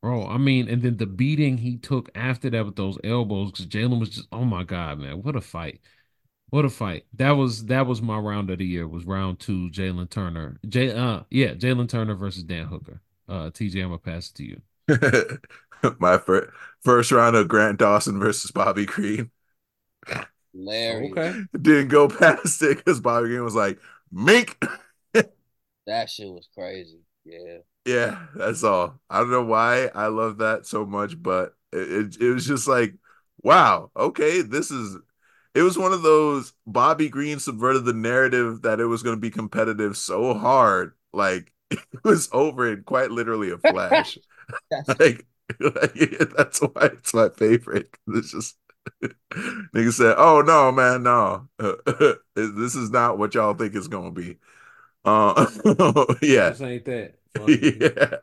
Bro, 0.00 0.26
I 0.26 0.36
mean, 0.38 0.68
and 0.68 0.82
then 0.82 0.96
the 0.96 1.06
beating 1.06 1.58
he 1.58 1.76
took 1.78 2.10
after 2.14 2.50
that 2.50 2.64
with 2.66 2.76
those 2.76 2.98
elbows, 3.04 3.52
because 3.52 3.66
Jalen 3.66 4.00
was 4.00 4.10
just, 4.10 4.28
oh 4.32 4.44
my 4.44 4.64
God, 4.64 4.98
man, 4.98 5.22
what 5.22 5.36
a 5.36 5.40
fight. 5.40 5.80
What 6.50 6.64
a 6.66 6.70
fight. 6.70 7.06
That 7.14 7.32
was 7.32 7.66
that 7.66 7.86
was 7.86 8.02
my 8.02 8.18
round 8.18 8.50
of 8.50 8.58
the 8.58 8.66
year, 8.66 8.88
was 8.88 9.04
round 9.06 9.40
two, 9.40 9.70
Jalen 9.70 10.10
Turner. 10.10 10.60
J 10.68 10.92
uh 10.92 11.22
yeah, 11.30 11.54
Jalen 11.54 11.88
Turner 11.88 12.14
versus 12.16 12.44
Dan 12.44 12.66
Hooker. 12.66 13.02
Uh 13.28 13.50
TJ, 13.50 13.82
I'm 13.82 13.88
gonna 13.90 13.98
pass 13.98 14.30
it 14.30 14.36
to 14.36 14.44
you. 14.44 14.62
my 15.98 16.18
first 16.18 16.50
first 16.82 17.12
round 17.12 17.36
of 17.36 17.48
Grant 17.48 17.78
Dawson 17.78 18.18
versus 18.18 18.50
Bobby 18.50 18.86
Green 18.86 19.30
Larry, 20.54 21.18
Okay. 21.18 21.36
didn't 21.60 21.88
go 21.88 22.08
past 22.08 22.62
it 22.62 22.78
because 22.78 23.00
Bobby 23.00 23.28
Green 23.28 23.44
was 23.44 23.54
like 23.54 23.78
mink. 24.10 24.58
that 25.86 26.10
shit 26.10 26.28
was 26.28 26.48
crazy. 26.54 27.00
Yeah. 27.24 27.58
Yeah, 27.84 28.26
that's 28.36 28.62
all. 28.62 29.00
I 29.10 29.18
don't 29.18 29.30
know 29.30 29.42
why 29.44 29.86
I 29.94 30.06
love 30.06 30.38
that 30.38 30.66
so 30.66 30.86
much, 30.86 31.20
but 31.20 31.54
it, 31.72 32.16
it, 32.16 32.20
it 32.20 32.30
was 32.32 32.46
just 32.46 32.68
like, 32.68 32.94
wow, 33.42 33.90
okay, 33.96 34.42
this 34.42 34.70
is. 34.70 34.96
It 35.54 35.62
was 35.62 35.76
one 35.76 35.92
of 35.92 36.02
those 36.02 36.54
Bobby 36.66 37.10
Green 37.10 37.38
subverted 37.38 37.84
the 37.84 37.92
narrative 37.92 38.62
that 38.62 38.80
it 38.80 38.86
was 38.86 39.02
going 39.02 39.16
to 39.16 39.20
be 39.20 39.30
competitive 39.30 39.96
so 39.98 40.32
hard, 40.34 40.94
like 41.12 41.52
it 41.70 41.80
was 42.04 42.28
over 42.32 42.72
in 42.72 42.84
quite 42.84 43.10
literally 43.10 43.50
a 43.50 43.58
flash. 43.58 44.18
Like, 45.00 45.26
like, 45.60 45.94
that's 46.36 46.60
why 46.60 46.86
it's 46.94 47.14
my 47.14 47.28
favorite. 47.30 47.90
It's 48.08 48.32
just 48.32 48.56
Nigga 49.74 49.92
said, 49.92 50.14
"Oh 50.18 50.42
no, 50.42 50.72
man, 50.72 51.02
no. 51.02 51.48
this 52.34 52.74
is 52.74 52.90
not 52.90 53.18
what 53.18 53.34
y'all 53.34 53.54
think 53.54 53.74
it's 53.74 53.88
gonna 53.88 54.10
be." 54.10 54.38
Uh, 55.04 55.46
yeah, 56.22 56.50
This 56.50 56.60
ain't 56.60 56.84
that. 56.86 57.14
Yeah. 57.48 58.16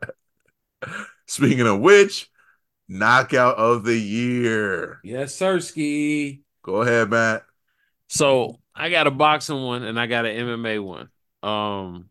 Speaking 1.26 1.66
of 1.66 1.80
which, 1.80 2.30
knockout 2.88 3.56
of 3.56 3.84
the 3.84 3.96
year. 3.96 5.00
Yes, 5.04 5.36
Sirski. 5.36 6.40
Go 6.62 6.82
ahead, 6.82 7.10
Matt. 7.10 7.44
So 8.08 8.60
I 8.74 8.90
got 8.90 9.06
a 9.06 9.10
boxing 9.10 9.62
one 9.62 9.82
and 9.82 9.98
I 9.98 10.06
got 10.06 10.26
an 10.26 10.36
MMA 10.36 10.78
one. 10.80 11.08
Um, 11.42 12.10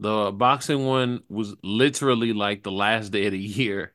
the 0.00 0.32
boxing 0.32 0.86
one 0.86 1.22
was 1.28 1.54
literally 1.62 2.32
like 2.32 2.62
the 2.62 2.72
last 2.72 3.10
day 3.10 3.26
of 3.26 3.32
the 3.32 3.38
year, 3.38 3.92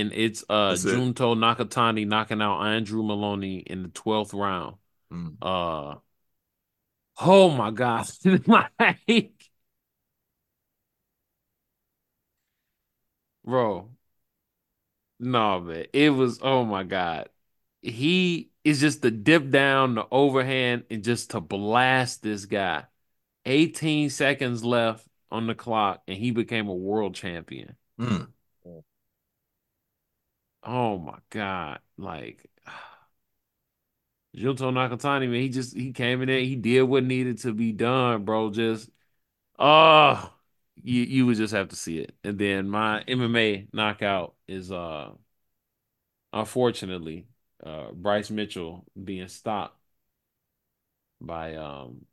and 0.00 0.12
it's 0.12 0.44
uh 0.48 0.70
That's 0.70 0.84
it. 0.84 0.92
Junto 0.92 1.34
Nakatani 1.34 2.06
knocking 2.06 2.42
out 2.42 2.62
Andrew 2.62 3.02
Moloney 3.02 3.58
in 3.58 3.82
the 3.82 3.88
twelfth 3.88 4.34
round. 4.34 4.76
Mm. 5.12 5.36
Uh, 5.40 5.96
oh 7.20 7.50
my 7.50 7.70
god, 7.70 8.06
like, 8.46 9.32
bro, 13.44 13.90
no 15.18 15.60
man, 15.60 15.86
it 15.92 16.10
was 16.10 16.40
oh 16.42 16.64
my 16.64 16.82
god. 16.82 17.28
He 17.82 18.50
is 18.64 18.80
just 18.80 19.00
the 19.00 19.12
dip 19.12 19.50
down, 19.50 19.94
the 19.94 20.06
overhand, 20.10 20.84
and 20.90 21.04
just 21.04 21.30
to 21.30 21.40
blast 21.40 22.22
this 22.22 22.44
guy. 22.44 22.84
18 23.44 24.10
seconds 24.10 24.64
left 24.64 25.06
on 25.30 25.46
the 25.46 25.54
clock, 25.54 26.02
and 26.08 26.16
he 26.18 26.32
became 26.32 26.68
a 26.68 26.74
world 26.74 27.14
champion. 27.14 27.76
Mm. 28.00 28.26
Oh 30.66 30.98
my 30.98 31.18
god! 31.30 31.80
Like 31.96 32.50
Junto 34.34 34.70
Nakatani, 34.70 35.28
man, 35.30 35.40
he 35.40 35.48
just 35.48 35.74
he 35.74 35.92
came 35.92 36.20
in 36.22 36.28
there, 36.28 36.40
he 36.40 36.56
did 36.56 36.82
what 36.82 37.04
needed 37.04 37.38
to 37.38 37.52
be 37.54 37.72
done, 37.72 38.24
bro. 38.24 38.50
Just 38.50 38.90
oh, 39.58 40.34
you 40.76 41.02
you 41.02 41.26
would 41.26 41.36
just 41.38 41.54
have 41.54 41.68
to 41.70 41.76
see 41.76 41.98
it. 42.00 42.14
And 42.24 42.38
then 42.38 42.68
my 42.68 43.02
MMA 43.08 43.68
knockout 43.72 44.34
is 44.48 44.72
uh, 44.72 45.12
unfortunately, 46.32 47.26
uh, 47.64 47.92
Bryce 47.92 48.30
Mitchell 48.30 48.84
being 49.02 49.28
stopped 49.28 49.78
by 51.20 51.54
um, 51.56 52.06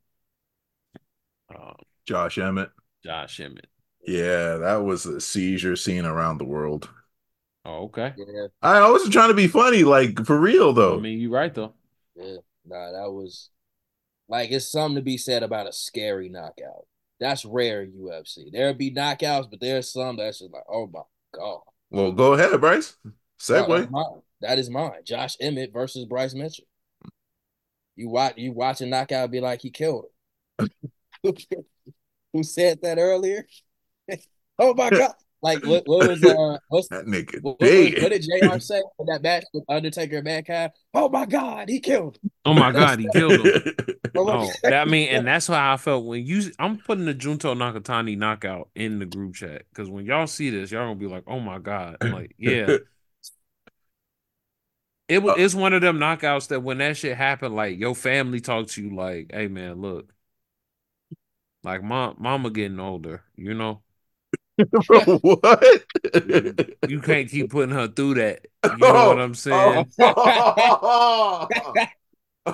uh, 1.54 1.74
Josh 2.06 2.38
Emmett. 2.38 2.72
Josh 3.04 3.40
Emmett. 3.40 3.68
Yeah, 4.06 4.58
that 4.58 4.84
was 4.84 5.06
a 5.06 5.22
seizure 5.22 5.76
seen 5.76 6.06
around 6.06 6.38
the 6.38 6.46
world. 6.46 6.90
Oh, 7.65 7.84
okay. 7.86 8.13
Yeah, 8.17 8.48
I 8.62 8.79
I 8.79 8.89
wasn't 8.89 9.13
trying 9.13 9.29
to 9.29 9.34
be 9.36 9.48
funny, 9.48 9.84
like 9.84 10.25
for 10.25 10.38
real 10.39 10.74
though. 10.74 10.98
I 10.98 11.00
mean, 11.01 11.20
you're 11.20 11.32
right 11.32 11.53
though. 11.53 11.74
yeah. 12.15 12.38
Nah, 12.65 12.91
that 12.91 13.12
was 13.12 13.50
like 14.27 14.51
it's 14.51 14.67
something 14.72 14.96
to 14.96 15.01
be 15.01 15.17
said 15.17 15.43
about 15.43 15.67
a 15.67 15.74
scary 15.74 16.29
knockout. 16.29 16.86
That's 17.20 17.46
rare 17.46 17.84
in 17.84 17.91
UFC. 17.93 18.51
There'll 18.51 18.74
be 18.74 18.91
knockouts, 18.91 19.50
but 19.50 19.60
there's 19.62 19.91
some 19.91 20.17
that's 20.17 20.39
just 20.39 20.51
like, 20.53 20.63
oh 20.70 20.88
my 20.88 21.01
god. 21.34 21.62
well, 21.89 22.12
go 22.12 22.34
ahead, 22.34 22.60
Bryce. 22.60 22.98
No, 23.50 23.65
Segue. 23.67 23.67
that's 23.67 23.91
mine. 23.91 24.22
That 24.41 24.60
is 24.60 24.70
mine. 24.70 25.01
Josh 25.05 25.38
Emmett 25.39 25.72
versus 25.74 26.05
Bryce 26.05 26.34
Mitchell. 26.34 26.65
You 27.96 28.10
watch 28.10 28.34
you 28.38 28.51
watch 28.51 28.82
a 28.82 28.86
knockout 28.86 29.32
be 29.32 29.39
like 29.39 29.62
he 29.62 29.70
killed 29.70 30.05
him. 30.60 30.70
Who 32.34 32.43
said 32.43 32.82
that 32.82 32.98
earlier? 32.98 33.48
oh 34.60 34.74
my 34.74 34.89
god! 34.91 35.13
Like 35.44 35.64
what? 35.66 35.84
What 35.86 36.08
was 36.08 36.24
uh? 36.24 36.58
What's 36.70 36.88
that 36.88 37.06
nigga 37.06 37.42
what, 37.42 37.60
what, 37.60 37.70
was- 37.70 37.70
dead. 37.70 38.02
what 38.02 38.12
did 38.14 38.22
JR 38.24 38.60
say 38.60 38.82
in 39.00 39.06
that 39.08 39.22
match 39.22 39.44
with 39.54 39.66
Undertaker 39.68 40.16
and 40.16 40.24
Mankind? 40.24 40.72
Oh 40.94 41.10
my 41.10 41.26
god, 41.26 41.68
he 41.70 41.82
killed 41.82 42.18
him. 42.24 42.32
Oh 42.46 42.54
my 42.54 42.72
god, 42.72 43.00
he 43.00 43.10
killed 43.10 43.46
him. 43.46 43.74
Oh, 44.15 44.26
my 44.26 44.34
Oh, 44.34 44.46
God. 44.46 44.56
that 44.63 44.74
I 44.74 44.86
mean, 44.86 45.10
and 45.10 45.26
that's 45.26 45.48
how 45.48 45.74
I 45.74 45.76
felt 45.78 46.06
when 46.06 46.24
you. 46.24 46.52
I'm 46.60 46.78
putting 46.78 47.06
the 47.06 47.15
Junto 47.15 47.56
Nakatani 47.56 48.15
knockout 48.15 48.70
in 48.76 49.00
the 49.00 49.08
group 49.08 49.34
chat 49.34 49.63
because 49.70 49.89
when 49.89 50.06
y'all 50.06 50.28
see 50.28 50.52
this, 50.52 50.72
y'all 50.72 50.86
gonna 50.86 50.96
be 51.00 51.08
like, 51.08 51.24
"Oh 51.26 51.39
my 51.39 51.58
god!" 51.58 51.98
I'm 52.00 52.12
like, 52.12 52.36
yeah, 52.38 52.78
it 55.10 55.24
was. 55.24 55.36
It's 55.39 55.56
one 55.56 55.74
of 55.74 55.82
them 55.82 55.98
knockouts 55.98 56.50
that 56.50 56.62
when 56.62 56.78
that 56.78 56.96
shit 56.96 57.17
happened, 57.17 57.56
like 57.56 57.80
your 57.80 57.96
family 57.96 58.39
talk 58.39 58.67
to 58.67 58.84
you 58.84 58.96
like, 58.96 59.32
"Hey 59.34 59.48
man, 59.48 59.82
look, 59.82 60.13
like 61.63 61.82
mom, 61.84 62.15
mama 62.20 62.52
getting 62.52 62.80
older, 62.80 63.24
you 63.36 63.56
know, 63.56 63.82
Bro, 64.88 65.20
what? 65.20 65.63
you 66.88 67.00
can't 67.02 67.30
keep 67.30 67.50
putting 67.50 67.74
her 67.74 67.88
through 67.88 68.16
that. 68.16 68.46
You 68.63 68.78
know 68.78 69.08
what 69.08 69.20
I'm 69.20 69.32
oh. 69.32 69.34
saying? 69.34 69.92
Oh. 70.00 71.48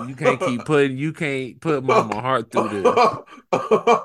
You 0.07 0.15
can't 0.15 0.39
keep 0.39 0.65
putting. 0.65 0.99
You 0.99 1.11
can't 1.11 1.59
put 1.59 1.83
mama 1.83 2.21
heart 2.21 2.51
through 2.51 2.69
this. 2.69 3.17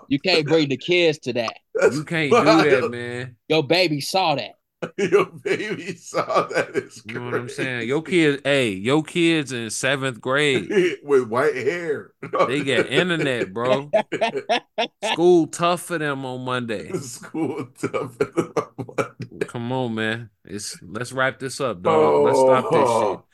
You 0.09 0.19
can't 0.19 0.47
bring 0.47 0.71
the 0.71 0.79
kids 0.79 1.19
to 1.19 1.35
that. 1.35 1.59
You 1.93 2.05
can't 2.05 2.33
do 2.33 2.43
that, 2.81 2.89
man. 2.91 3.37
Your 3.49 3.63
baby 3.63 4.01
saw 4.01 4.35
that. 4.35 4.53
Your 4.99 5.27
baby 5.27 5.97
saw 5.97 6.47
that. 6.49 6.71
Is 6.75 7.03
You 7.07 7.15
know 7.15 7.25
what 7.27 7.35
I'm 7.35 7.49
saying? 7.49 7.89
Your 7.89 8.03
kids, 8.03 8.43
hey, 8.45 8.71
your 8.71 9.03
kids 9.03 9.53
in 9.53 9.71
seventh 9.71 10.21
grade, 10.21 10.69
with 11.03 11.29
white 11.29 11.55
hair. 11.55 12.13
they 12.49 12.63
get 12.63 12.87
internet, 12.87 13.53
bro. 13.53 13.91
School 15.13 15.47
tough 15.49 15.83
for 15.83 15.99
them 15.99 16.25
on 16.25 16.45
Monday. 16.45 16.93
School 16.93 17.67
tough. 17.79 18.17
for 18.17 18.25
them 18.25 18.53
On 18.57 18.75
Mondays. 18.87 19.49
Come 19.49 19.73
on, 19.73 19.95
man. 19.95 20.31
It's 20.45 20.79
let's 20.83 21.13
wrap 21.13 21.39
this 21.39 21.61
up, 21.61 21.83
dog. 21.83 22.25
Let's 22.25 22.39
stop 22.39 22.71
this 22.71 22.81
oh. 22.85 23.25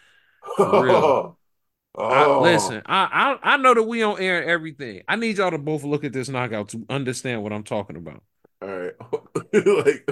shit. 0.57 0.57
For 0.57 0.85
real. 0.85 1.39
I, 1.99 2.25
Oh. 2.25 2.41
listen, 2.41 2.83
I, 2.87 3.39
I 3.43 3.55
I 3.55 3.57
know 3.57 3.75
that 3.75 3.83
we 3.83 4.03
on 4.03 4.21
air 4.21 4.41
and 4.41 4.51
everything. 4.51 5.03
I 5.09 5.17
need 5.17 5.39
y'all 5.39 5.51
to 5.51 5.59
both 5.59 5.83
look 5.83 6.05
at 6.05 6.13
this 6.13 6.29
knockout 6.29 6.69
to 6.71 6.87
understand 6.89 7.43
what 7.43 7.53
I'm 7.53 7.65
talking 7.65 7.97
about. 7.97 8.23
All 8.63 8.69
right. 8.69 8.95
like 9.53 10.09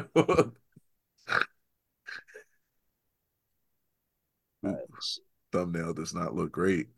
thumbnail 5.52 5.94
does 5.94 6.14
not 6.14 6.34
look 6.34 6.52
great. 6.52 6.88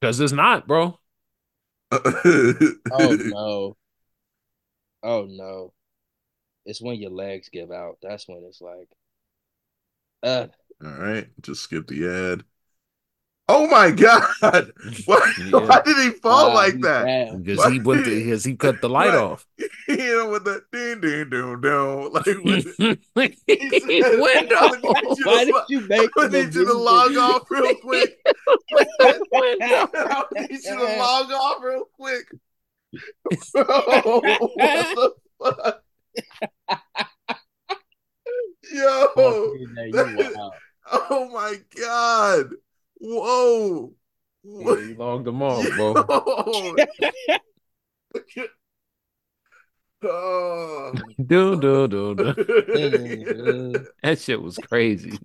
Because 0.00 0.20
it's 0.20 0.32
not, 0.32 0.66
bro. 0.66 0.98
Oh 2.90 3.14
no. 3.14 3.76
Oh 5.04 5.26
no. 5.28 5.72
It's 6.66 6.82
when 6.82 7.00
your 7.00 7.10
legs 7.10 7.48
give 7.50 7.70
out. 7.72 7.98
That's 8.02 8.28
when 8.28 8.44
it's 8.44 8.60
like, 8.60 8.88
uh, 10.22 10.48
All 10.84 10.90
right, 10.90 11.28
just 11.40 11.62
skip 11.62 11.86
the 11.88 12.06
ad. 12.08 12.44
Oh 13.46 13.66
my 13.68 13.90
god! 13.90 14.72
Why, 15.04 15.32
Yeah. 15.38 15.58
why 15.68 15.82
did 15.84 15.96
he 15.98 16.10
fall 16.20 16.48
wow, 16.48 16.54
like 16.54 16.80
that? 16.80 17.44
Because 17.44 17.64
he 17.72 17.78
went 17.78 18.06
his 18.06 18.44
he 18.44 18.56
cut 18.56 18.80
the 18.80 18.88
light 18.88 19.08
Right. 19.08 19.18
off. 19.18 19.46
you 19.88 19.96
know, 19.98 20.30
with 20.30 20.44
the 20.44 20.62
ding 20.72 21.00
ding 21.02 21.28
ding 21.28 21.60
ding, 21.60 22.12
like 22.12 22.24
with 22.26 22.64
the, 22.64 22.98
It 23.86 24.18
went 24.18 24.52
I 24.56 24.66
off. 24.66 24.76
need 24.82 25.18
you 25.18 25.24
Why 25.26 25.44
did 25.44 25.54
you 25.68 25.80
make 25.82 26.10
I 26.16 26.22
the 26.28 26.28
need 26.30 26.54
you 26.54 26.64
to 26.64 26.72
log 26.72 27.16
off 27.16 27.50
real 27.50 27.74
quick. 27.76 28.16
I 29.02 30.24
need 30.48 30.64
you 30.64 30.78
to 30.78 30.84
log 30.98 31.30
off 31.32 31.62
real 31.62 31.84
quick. 31.98 32.24
Bro, 33.52 33.64
what 33.64 34.94
the 34.94 35.12
fuck? 35.42 35.82
Yo, 38.72 39.08
Oh, 39.16 39.54
oh 41.10 41.28
my 41.32 41.56
god! 41.76 42.50
Whoa! 43.06 43.92
Yeah, 44.42 44.76
he 44.86 44.94
logged 44.94 45.26
them 45.26 45.42
off, 45.42 45.66
bro. 45.76 45.94
Oh. 50.06 50.92
Do 51.24 51.58
do 51.60 51.88
do 51.88 52.14
do. 52.14 53.86
That 54.02 54.18
shit 54.18 54.40
was 54.40 54.58
crazy. 54.58 55.18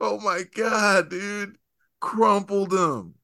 oh 0.00 0.18
my 0.20 0.42
god, 0.54 1.08
dude! 1.10 1.56
Crumpled 2.00 2.72
him. 2.72 3.14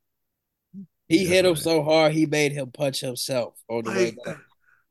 He 1.08 1.24
Yeah, 1.24 1.28
hit 1.28 1.44
him 1.44 1.52
man. 1.52 1.56
so 1.62 1.82
hard 1.82 2.12
he 2.12 2.26
made 2.26 2.52
him 2.52 2.70
punch 2.70 3.00
himself 3.00 3.54
on 3.68 3.84
the 3.84 3.90
way 3.90 4.04
Like, 4.06 4.24
down. 4.24 4.40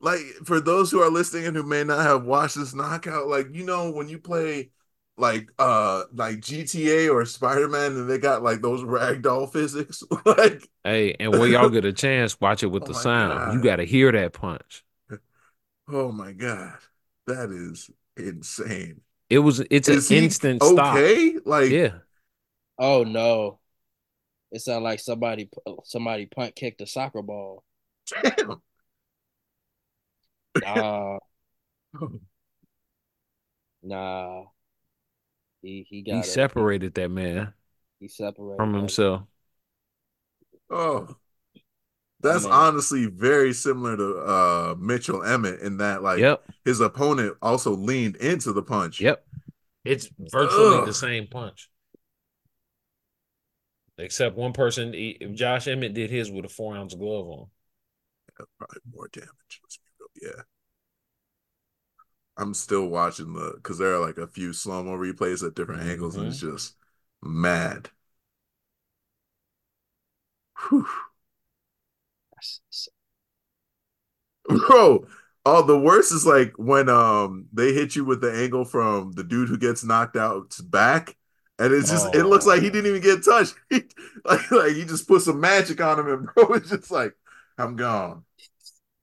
like 0.00 0.20
for 0.44 0.60
those 0.60 0.90
who 0.90 1.00
are 1.00 1.10
listening 1.10 1.46
and 1.46 1.56
who 1.56 1.62
may 1.64 1.82
not 1.84 2.00
have 2.06 2.24
watched 2.24 2.56
this 2.56 2.74
knockout, 2.74 3.26
like 3.28 3.48
you 3.52 3.64
know 3.64 3.90
when 3.90 4.08
you 4.08 4.18
play 4.18 4.70
like 5.18 5.50
uh 5.58 6.04
like 6.12 6.40
GTA 6.40 7.08
or 7.08 7.24
Spider-Man 7.24 7.92
and 7.96 8.10
they 8.10 8.18
got 8.18 8.42
like 8.42 8.60
those 8.62 8.82
ragdoll 8.82 9.50
physics, 9.52 10.02
like 10.26 10.68
Hey, 10.84 11.14
and 11.18 11.36
when 11.36 11.50
y'all 11.50 11.68
get 11.68 11.84
a 11.84 11.92
chance, 11.92 12.40
watch 12.40 12.62
it 12.62 12.68
with 12.68 12.84
Oh 12.84 12.86
the 12.86 12.94
sound. 12.94 13.44
God. 13.44 13.52
You 13.52 13.60
got 13.60 13.76
to 13.76 13.84
hear 13.84 14.12
that 14.12 14.32
punch. 14.32 14.84
oh 15.88 16.12
my 16.12 16.32
god, 16.32 16.78
that 17.26 17.50
is 17.50 17.90
insane. 18.16 19.00
It 19.30 19.40
was. 19.40 19.60
It's 19.70 19.88
Is 19.88 19.88
an 19.88 20.04
he 20.08 20.10
instant 20.10 20.62
stop. 20.62 21.06
okay? 21.06 21.36
Like 21.44 21.78
Yeah. 21.78 21.98
Oh 22.78 23.04
no. 23.04 23.60
It 24.52 24.60
sounded 24.62 24.84
like 24.84 25.00
somebody 25.00 25.50
somebody 25.84 26.26
punt 26.26 26.56
kicked 26.56 26.80
a 26.80 26.86
soccer 26.88 27.22
ball. 27.22 27.64
damn. 28.22 28.60
Nah. 30.60 31.18
Nah. 33.82 34.52
He 35.66 35.84
he 35.90 35.96
He 35.96 36.02
got 36.02 36.18
it. 36.20 36.24
separated 36.28 36.94
that 36.94 37.10
man 37.10 37.52
He 37.98 38.06
separated 38.06 38.56
from 38.56 38.72
himself. 38.72 39.22
Oh, 40.70 41.16
that's 42.20 42.44
Man. 42.44 42.52
honestly 42.52 43.06
very 43.06 43.52
similar 43.52 43.96
to 43.96 44.16
uh 44.18 44.74
Mitchell 44.78 45.24
Emmett 45.24 45.60
in 45.60 45.78
that 45.78 46.02
like 46.04 46.20
Yep. 46.20 46.44
his 46.64 46.78
opponent 46.80 47.36
also 47.42 47.72
leaned 47.72 48.14
into 48.16 48.52
the 48.52 48.62
punch. 48.62 49.00
Yep. 49.00 49.26
It's 49.84 50.08
virtually 50.18 50.78
Ugh. 50.78 50.86
the 50.86 50.94
same 50.94 51.26
punch. 51.26 51.68
Except 53.98 54.36
one 54.36 54.52
person, 54.52 54.92
he- 54.92 55.18
Josh 55.34 55.66
Emmett 55.66 55.94
did 55.94 56.10
his 56.10 56.30
with 56.30 56.44
a 56.44 56.48
four 56.48 56.76
ounce 56.76 56.94
glove 56.94 57.26
on. 57.28 57.46
Probably 58.58 58.80
more 58.94 59.08
damage. 59.08 59.60
Let's 59.62 59.78
be 59.78 59.88
real. 60.22 60.32
Yeah. 60.36 60.42
I'm 62.36 62.54
still 62.54 62.88
watching 62.88 63.32
the 63.34 63.52
because 63.56 63.78
there 63.78 63.94
are 63.94 64.00
like 64.00 64.18
a 64.18 64.26
few 64.26 64.52
slow 64.52 64.82
mo 64.82 64.92
replays 64.98 65.46
at 65.46 65.54
different 65.54 65.82
angles, 65.82 66.16
and 66.16 66.28
it's 66.28 66.38
Mm-hmm. 66.38 66.40
just 66.40 66.76
mad. 67.22 67.90
Whew. 70.58 70.86
Bro, 74.48 75.06
oh, 75.44 75.62
the 75.62 75.78
worst 75.78 76.12
is 76.12 76.26
like 76.26 76.52
when 76.56 76.88
um 76.88 77.46
they 77.52 77.72
hit 77.72 77.96
you 77.96 78.04
with 78.04 78.20
the 78.20 78.32
angle 78.32 78.64
from 78.64 79.12
the 79.12 79.24
dude 79.24 79.48
who 79.48 79.58
gets 79.58 79.84
knocked 79.84 80.16
out's 80.16 80.60
back, 80.60 81.16
and 81.58 81.72
it's 81.72 81.90
just 81.90 82.14
it 82.14 82.24
looks 82.24 82.46
like 82.46 82.62
he 82.62 82.70
Oh. 82.70 82.70
didn't 82.70 82.86
even 82.90 83.02
get 83.02 83.24
touched. 83.24 83.54
like 84.24 84.50
like 84.50 84.72
he 84.74 84.84
just 84.84 85.08
put 85.08 85.22
some 85.22 85.40
magic 85.40 85.80
on 85.80 85.98
him, 86.00 86.08
and 86.08 86.26
bro, 86.34 86.54
it's 86.54 86.70
just 86.70 86.90
like 86.90 87.14
I'm 87.58 87.76
gone. 87.76 88.24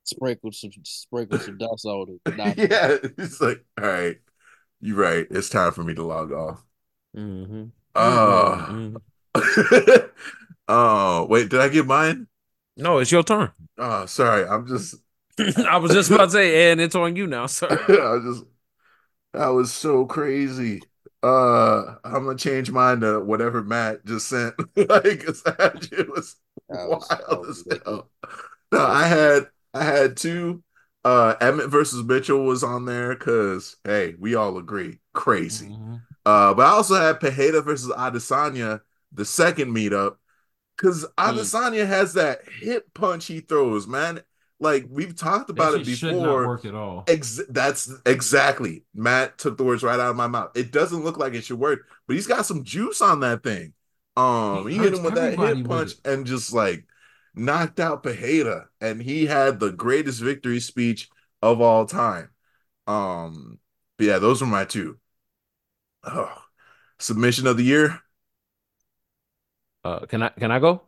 Sprinkle 0.06 0.52
some 0.52 0.72
sprinkle 0.84 1.40
some 1.40 1.58
dust 1.58 1.86
on 1.86 2.20
it. 2.26 2.36
Nah, 2.38 2.54
yeah, 2.58 2.98
it's 3.18 3.40
like 3.42 3.64
all 3.82 3.88
right, 3.88 4.18
you're 4.82 4.98
right. 4.98 5.26
It's 5.32 5.50
time 5.50 5.72
for 5.72 5.84
me 5.84 5.94
to 5.96 6.04
log 6.04 6.32
off. 6.34 6.64
Mm-hmm. 7.16 7.66
Oh, 7.96 8.94
oh, 10.68 11.26
wait, 11.30 11.50
did 11.50 11.60
I 11.60 11.70
get 11.70 11.86
mine? 11.86 12.28
No, 12.76 12.98
it's 13.00 13.12
your 13.12 13.24
turn. 13.24 13.52
Oh, 13.78 14.06
sorry, 14.08 14.46
I'm 14.46 14.68
just 14.68 14.96
I 15.68 15.78
was 15.78 15.92
just 15.92 16.12
about 16.12 16.26
to 16.26 16.32
say, 16.32 16.72
and 16.72 16.82
it's 16.82 16.96
on 16.96 17.16
you 17.16 17.28
now, 17.28 17.46
sir. 17.46 17.68
I 17.72 18.20
just 18.24 18.44
that 19.34 19.48
was 19.48 19.72
so 19.74 20.06
crazy. 20.06 20.82
Uh, 21.22 21.96
I'm 22.04 22.26
gonna 22.26 22.36
change 22.38 22.70
mine 22.72 23.00
to 23.02 23.20
whatever 23.22 23.64
Matt 23.64 24.06
just 24.06 24.28
sent. 24.28 24.56
like 24.76 25.24
it 25.24 26.10
was 26.10 26.36
That 26.70 26.90
wild 26.90 26.90
was- 26.90 27.08
that 27.10 27.40
was 27.40 27.68
as 27.68 27.80
hell. 27.86 28.10
No, 28.72 28.80
I 28.86 29.08
had 29.08 29.48
I 29.74 29.84
had 29.84 30.18
two. 30.18 30.64
Uh, 31.06 31.36
Emmett 31.42 31.70
versus 31.70 32.04
Mitchell 32.04 32.46
was 32.46 32.64
on 32.64 32.86
there 32.86 33.14
because 33.16 33.76
hey, 33.84 34.16
we 34.20 34.36
all 34.36 34.58
agree, 34.58 35.00
crazy. 35.14 35.68
Mhm. 35.70 36.02
Uh, 36.26 36.54
but 36.54 36.66
I 36.66 36.70
also 36.70 36.96
had 36.96 37.20
Pereira 37.20 37.62
versus 37.62 37.92
Adesanya, 37.92 38.82
the 39.12 39.26
second 39.26 39.76
meetup, 39.76 40.16
because 40.78 41.06
Adesanya 41.18 41.86
has 41.88 42.14
that 42.14 42.42
hip 42.62 42.94
punch 42.94 43.26
he 43.26 43.42
throws, 43.42 43.88
man. 43.88 44.22
Like 44.60 44.86
we've 44.90 45.16
talked 45.16 45.50
about 45.50 45.74
it 45.76 45.84
That 45.84 45.86
shit 45.86 45.98
should 45.98 46.16
not 46.18 46.40
before. 46.40 46.48
work 46.48 46.66
at 46.66 46.76
all. 46.76 47.04
Ex- 47.08 47.42
that's 47.50 47.92
exactly. 48.06 48.86
Matt 48.94 49.38
took 49.38 49.58
the 49.58 49.64
words 49.66 49.84
right 49.84 50.00
out 50.00 50.12
of 50.12 50.16
my 50.16 50.28
mouth. 50.28 50.52
It 50.56 50.72
doesn't 50.72 51.04
look 51.04 51.18
like 51.18 51.34
it 51.34 51.44
should 51.44 51.60
work, 51.60 51.82
but 52.08 52.16
he's 52.16 52.28
got 52.28 52.46
some 52.46 52.64
juice 52.64 53.02
on 53.02 53.20
that 53.22 53.44
thing. 53.44 53.74
Um, 54.16 54.68
He 54.68 54.76
he, 54.76 54.80
hit 54.80 54.94
him 54.94 55.04
with 55.04 55.16
that 55.16 55.38
hip 55.38 55.66
punch 55.66 55.94
and 56.06 56.26
just 56.26 56.54
like 56.54 56.86
knocked 57.36 57.80
out 57.80 58.04
Pereira, 58.04 58.70
and 58.82 59.02
he 59.02 59.26
had 59.26 59.60
the 59.60 59.72
greatest 59.72 60.22
victory 60.22 60.60
speech 60.60 61.10
of 61.42 61.62
all 61.62 61.86
time. 61.86 62.30
Um, 62.88 63.60
but 63.98 64.08
yeah, 64.08 64.20
those 64.20 64.42
were 64.42 64.48
my 64.48 64.66
two. 64.66 65.00
Oh, 66.04 66.44
submission 67.00 67.48
of 67.48 67.58
the 67.58 67.64
year. 67.64 68.02
Uh, 69.84 70.06
can 70.06 70.24
I 70.24 70.30
can 70.30 70.52
I 70.52 70.60
go? 70.60 70.88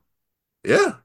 Yeah, 0.63 1.01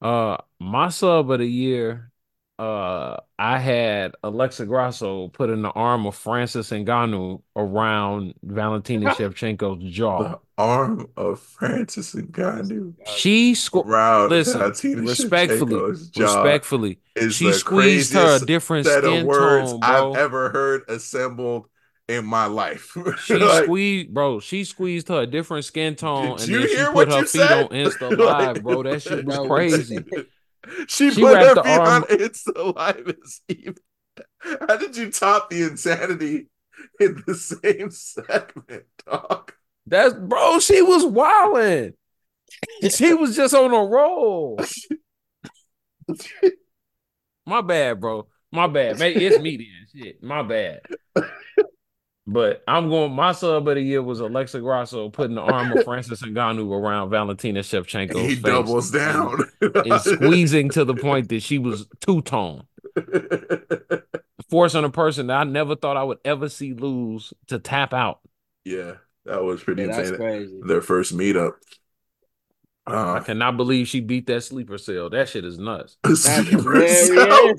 Uh, 0.00 0.36
my 0.58 0.88
sub 0.90 1.30
of 1.30 1.38
the 1.38 1.46
year, 1.46 2.12
uh, 2.58 3.16
I 3.38 3.58
had 3.58 4.14
Alexa 4.22 4.66
Grasso 4.66 5.28
put 5.28 5.50
in 5.50 5.62
the 5.62 5.70
arm 5.70 6.06
of 6.06 6.14
Francis 6.14 6.70
Ngannou 6.70 7.42
around 7.56 8.34
Valentina 8.42 9.10
Shevchenko's 9.14 9.82
jaw. 9.92 10.22
the 10.22 10.40
arm 10.56 11.08
of 11.16 11.40
Francis 11.40 12.14
Ngannou 12.14 12.94
She 13.06 13.54
scored. 13.54 13.86
Listen, 14.30 14.60
Valentina 14.60 15.02
respectfully, 15.02 15.74
respectfully, 16.14 17.00
she 17.28 17.52
squeezed 17.52 18.12
her 18.14 18.36
a 18.36 18.40
different 18.40 18.86
set 18.86 19.04
of 19.04 19.10
skin 19.10 19.26
words 19.26 19.72
tone, 19.72 19.80
bro. 19.80 20.12
I've 20.12 20.18
ever 20.18 20.50
heard 20.50 20.82
assembled 20.88 21.66
in 22.08 22.24
my 22.24 22.46
life. 22.46 22.96
She 23.18 23.34
Like, 23.34 23.64
squeezed, 23.64 24.12
bro. 24.14 24.40
She 24.40 24.64
squeezed 24.64 25.08
her 25.08 25.22
a 25.22 25.26
different 25.26 25.64
skin 25.64 25.96
tone, 25.96 26.36
Did 26.36 26.40
and 26.40 26.48
you 26.48 26.58
then 26.60 26.68
she 26.68 26.86
put 26.86 26.92
what 26.94 27.08
her 27.08 27.20
you 27.20 27.26
feet 27.26 27.50
said? 27.50 27.52
on 27.52 27.68
Insta 27.68 28.16
Live, 28.16 28.62
bro. 28.62 28.82
That 28.84 29.02
shit 29.02 29.22
was 29.24 29.38
crazy. 29.38 30.06
She, 30.88 31.10
She 31.10 31.20
put 31.20 31.36
her 31.38 31.54
feet 31.54 31.66
arm- 31.66 32.04
on 32.04 32.08
Insta 32.08 32.74
Live 32.74 33.14
as 33.24 33.40
even. 33.48 33.74
How 34.68 34.76
did 34.76 34.96
you 34.96 35.10
top 35.10 35.50
the 35.50 35.62
insanity 35.62 36.48
in 37.00 37.22
the 37.26 37.34
same 37.34 37.90
segment, 37.90 38.84
dog? 39.06 39.52
That's 39.86 40.14
bro. 40.14 40.60
She 40.60 40.82
was 40.82 41.04
wilding. 41.04 41.94
She 42.90 43.14
was 43.14 43.36
just 43.36 43.54
on 43.54 43.72
a 43.72 43.84
roll. 43.84 44.58
My 47.46 47.60
bad, 47.60 48.00
bro. 48.00 48.26
My 48.52 48.66
bad. 48.66 48.98
Maybe 48.98 49.26
it's 49.26 49.40
me 49.40 49.56
then. 49.56 50.02
Shit, 50.02 50.22
my 50.22 50.42
bad. 50.42 50.80
But 52.26 52.64
I'm 52.66 52.88
going. 52.88 53.12
My 53.12 53.32
sub 53.32 53.68
of 53.68 53.74
the 53.74 53.82
year 53.82 54.02
was 54.02 54.20
Alexa 54.20 54.60
Grasso 54.60 55.10
putting 55.10 55.34
the 55.36 55.42
arm 55.42 55.76
of 55.76 55.84
Francis 55.84 56.22
Ngannou 56.22 56.72
around 56.72 57.10
Valentina 57.10 57.60
Shevchenko. 57.60 58.16
he 58.18 58.34
face 58.36 58.42
doubles 58.42 58.90
down. 58.90 59.42
and 59.60 60.00
squeezing 60.00 60.70
to 60.70 60.86
the 60.86 60.94
point 60.94 61.28
that 61.28 61.42
she 61.42 61.58
was 61.58 61.86
two 62.00 62.22
tone, 62.22 62.64
forcing 64.50 64.84
a 64.84 64.90
person 64.90 65.26
that 65.26 65.36
I 65.36 65.44
never 65.44 65.76
thought 65.76 65.98
I 65.98 66.02
would 66.02 66.18
ever 66.24 66.48
see 66.48 66.72
lose 66.72 67.34
to 67.48 67.58
tap 67.58 67.92
out. 67.92 68.20
yeah, 68.64 68.94
that 69.26 69.42
was 69.42 69.62
pretty 69.62 69.82
yeah, 69.82 69.88
that's 69.88 70.08
insane. 70.08 70.16
crazy. 70.16 70.60
Their 70.64 70.80
first 70.80 71.14
meetup. 71.14 71.52
I 72.86 72.92
Uh, 73.16 73.20
cannot 73.20 73.56
believe 73.58 73.88
she 73.88 74.00
beat 74.00 74.26
that 74.28 74.42
sleeper 74.42 74.76
cell. 74.78 75.08
That 75.10 75.28
shit 75.28 75.44
is 75.44 75.58
nuts. 75.58 75.96
That's 76.04 76.26
hilarious. 76.48 77.08
cell. 77.08 77.54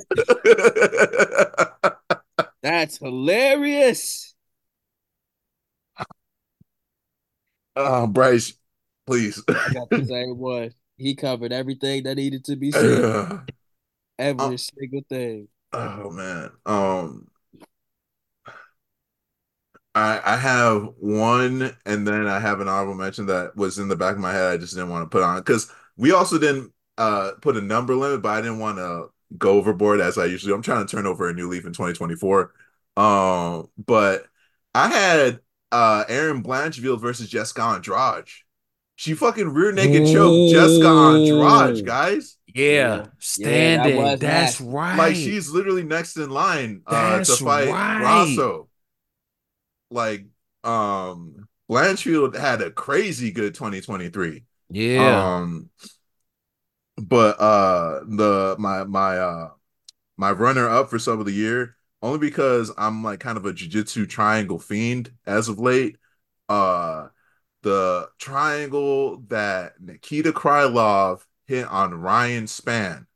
That's 2.61 2.97
hilarious. 2.97 4.34
Oh, 7.75 8.07
Bryce, 8.07 8.53
please. 9.05 9.41
I 9.65 9.69
got 9.69 9.91
the 9.91 10.03
same 10.05 10.37
one. 10.37 10.71
He 10.97 11.15
covered 11.15 11.51
everything 11.51 12.03
that 12.03 12.15
needed 12.15 12.45
to 12.45 12.55
be 12.55 12.71
said. 12.71 13.07
Uh, 13.07 13.39
Every 14.19 14.57
Oh. 14.57 14.57
single 14.57 15.01
thing. 15.09 15.47
oh 15.73 16.09
man. 16.11 16.51
Um 16.65 17.27
I 19.93 20.21
I 20.33 20.37
have 20.37 20.89
one 20.99 21.75
and 21.85 22.07
then 22.07 22.27
I 22.27 22.39
have 22.39 22.59
an 22.59 22.67
honorable 22.67 22.95
mention 22.95 23.27
that 23.27 23.55
was 23.55 23.79
in 23.79 23.87
the 23.87 23.95
back 23.95 24.15
of 24.15 24.21
my 24.21 24.31
head. 24.33 24.51
I 24.51 24.57
just 24.57 24.73
didn't 24.73 24.89
want 24.89 25.03
to 25.05 25.09
put 25.09 25.23
on 25.23 25.37
because 25.39 25.71
we 25.97 26.11
also 26.11 26.37
didn't 26.37 26.73
uh 26.97 27.31
put 27.41 27.57
a 27.57 27.61
number 27.61 27.95
limit, 27.95 28.21
but 28.21 28.29
I 28.29 28.41
didn't 28.41 28.59
want 28.59 28.77
to 28.77 29.09
go 29.37 29.51
overboard 29.57 29.99
as 30.01 30.17
I 30.17 30.25
usually 30.25 30.51
do. 30.51 30.55
I'm 30.55 30.61
trying 30.61 30.85
to 30.85 30.91
turn 30.95 31.05
over 31.07 31.29
a 31.29 31.33
new 31.33 31.47
leaf 31.49 31.65
in 31.65 31.73
2024. 31.73 32.53
Um, 32.97 33.69
but 33.77 34.25
I 34.73 34.89
had 34.89 35.39
uh 35.75 36.05
Erin 36.07 36.43
Blanchfield 36.43 37.01
versus 37.01 37.29
Jessica 37.29 37.61
Andrade. 37.63 38.27
She 38.95 39.13
fucking 39.13 39.49
rear 39.49 39.71
naked 39.71 40.07
choked 40.07 40.51
Jessica 40.51 40.87
Andrade, 40.87 41.77
Ooh. 41.77 41.83
guys. 41.83 42.37
Yeah, 42.53 42.95
Yeah, 42.95 43.05
standing. 43.19 43.97
was 43.97 44.19
That's 44.19 44.59
nasty. 44.59 44.63
right. 44.63 44.97
Like 44.97 45.15
she's 45.15 45.49
literally 45.49 45.83
next 45.83 46.17
in 46.17 46.29
line 46.29 46.83
uh 46.87 47.23
to 47.23 47.37
fight 47.37 47.67
right. 47.69 47.97
Grasso. 47.99 48.69
Like 49.91 50.25
um 50.63 51.47
Blanchfield 51.69 52.35
had 52.35 52.61
a 52.61 52.71
crazy 52.71 53.31
good 53.31 53.55
2023. 53.55 54.43
yeah. 54.69 55.35
Um 55.37 55.69
but 56.97 57.39
uh 57.39 57.99
the 58.07 58.55
my 58.59 58.83
my 58.85 59.17
uh 59.17 59.49
my 60.17 60.31
runner 60.31 60.69
up 60.69 60.89
for 60.89 60.99
sub 60.99 61.19
of 61.19 61.25
the 61.25 61.33
year 61.33 61.77
only 62.05 62.19
because 62.19 62.71
I'm 62.77 63.03
like 63.03 63.19
kind 63.19 63.37
of 63.37 63.45
a 63.45 63.53
jiu-jitsu 63.53 64.05
triangle 64.07 64.59
fiend 64.59 65.11
as 65.25 65.49
of 65.49 65.59
late. 65.59 65.97
Uh 66.49 67.09
the 67.63 68.09
triangle 68.19 69.19
that 69.29 69.81
Nikita 69.81 70.31
Krylov 70.33 71.25
hit 71.47 71.67
on 71.67 71.95
Ryan 71.95 72.45
Spann. 72.45 73.07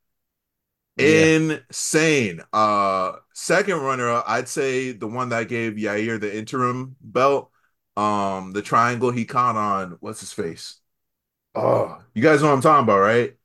Yeah. 0.97 1.30
Insane. 1.32 2.41
Uh 2.52 3.13
second 3.34 3.78
runner 3.82 4.10
up, 4.10 4.25
I'd 4.28 4.49
say 4.49 4.91
the 4.91 5.08
one 5.08 5.30
that 5.30 5.47
gave 5.47 5.73
Yair 5.73 6.19
the 6.19 6.36
interim 6.36 6.97
belt. 7.02 7.52
Um 7.95 8.52
the 8.54 8.62
triangle 8.62 9.12
he 9.12 9.25
caught 9.25 9.56
on 9.56 9.97
what's 10.02 10.19
his 10.19 10.34
face? 10.34 10.80
Oh, 11.56 12.02
you 12.13 12.21
guys 12.21 12.41
know 12.41 12.47
what 12.49 12.56
I'm 12.56 12.62
talking 12.62 12.84
about, 12.84 12.99
right? 12.99 13.36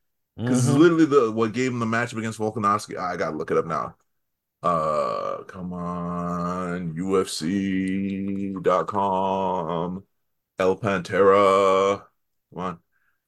Because 0.45 0.67
it's 0.67 0.69
Mhm. 0.69 0.77
literally 0.77 1.07
the 1.07 1.33
what 1.33 1.53
gave 1.53 1.73
him 1.73 1.79
the 1.81 1.87
matchup 1.87 2.19
against 2.19 2.39
Volkanovski. 2.39 2.99
I 2.99 3.17
gotta 3.17 3.37
look 3.37 3.51
it 3.51 3.57
up 3.59 3.67
now. 3.67 3.97
Uh, 4.65 5.43
come 5.45 5.73
on, 5.75 6.95
UFC.com, 6.95 8.55
El 10.59 10.77
Pantera. 10.79 12.03
Come 12.55 12.63
on. 12.65 12.79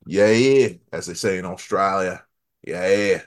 Yeah, 0.07 0.69
as 0.93 1.07
they 1.07 1.15
say 1.15 1.39
in 1.39 1.45
Australia. 1.45 2.25
Yeah. 2.67 3.23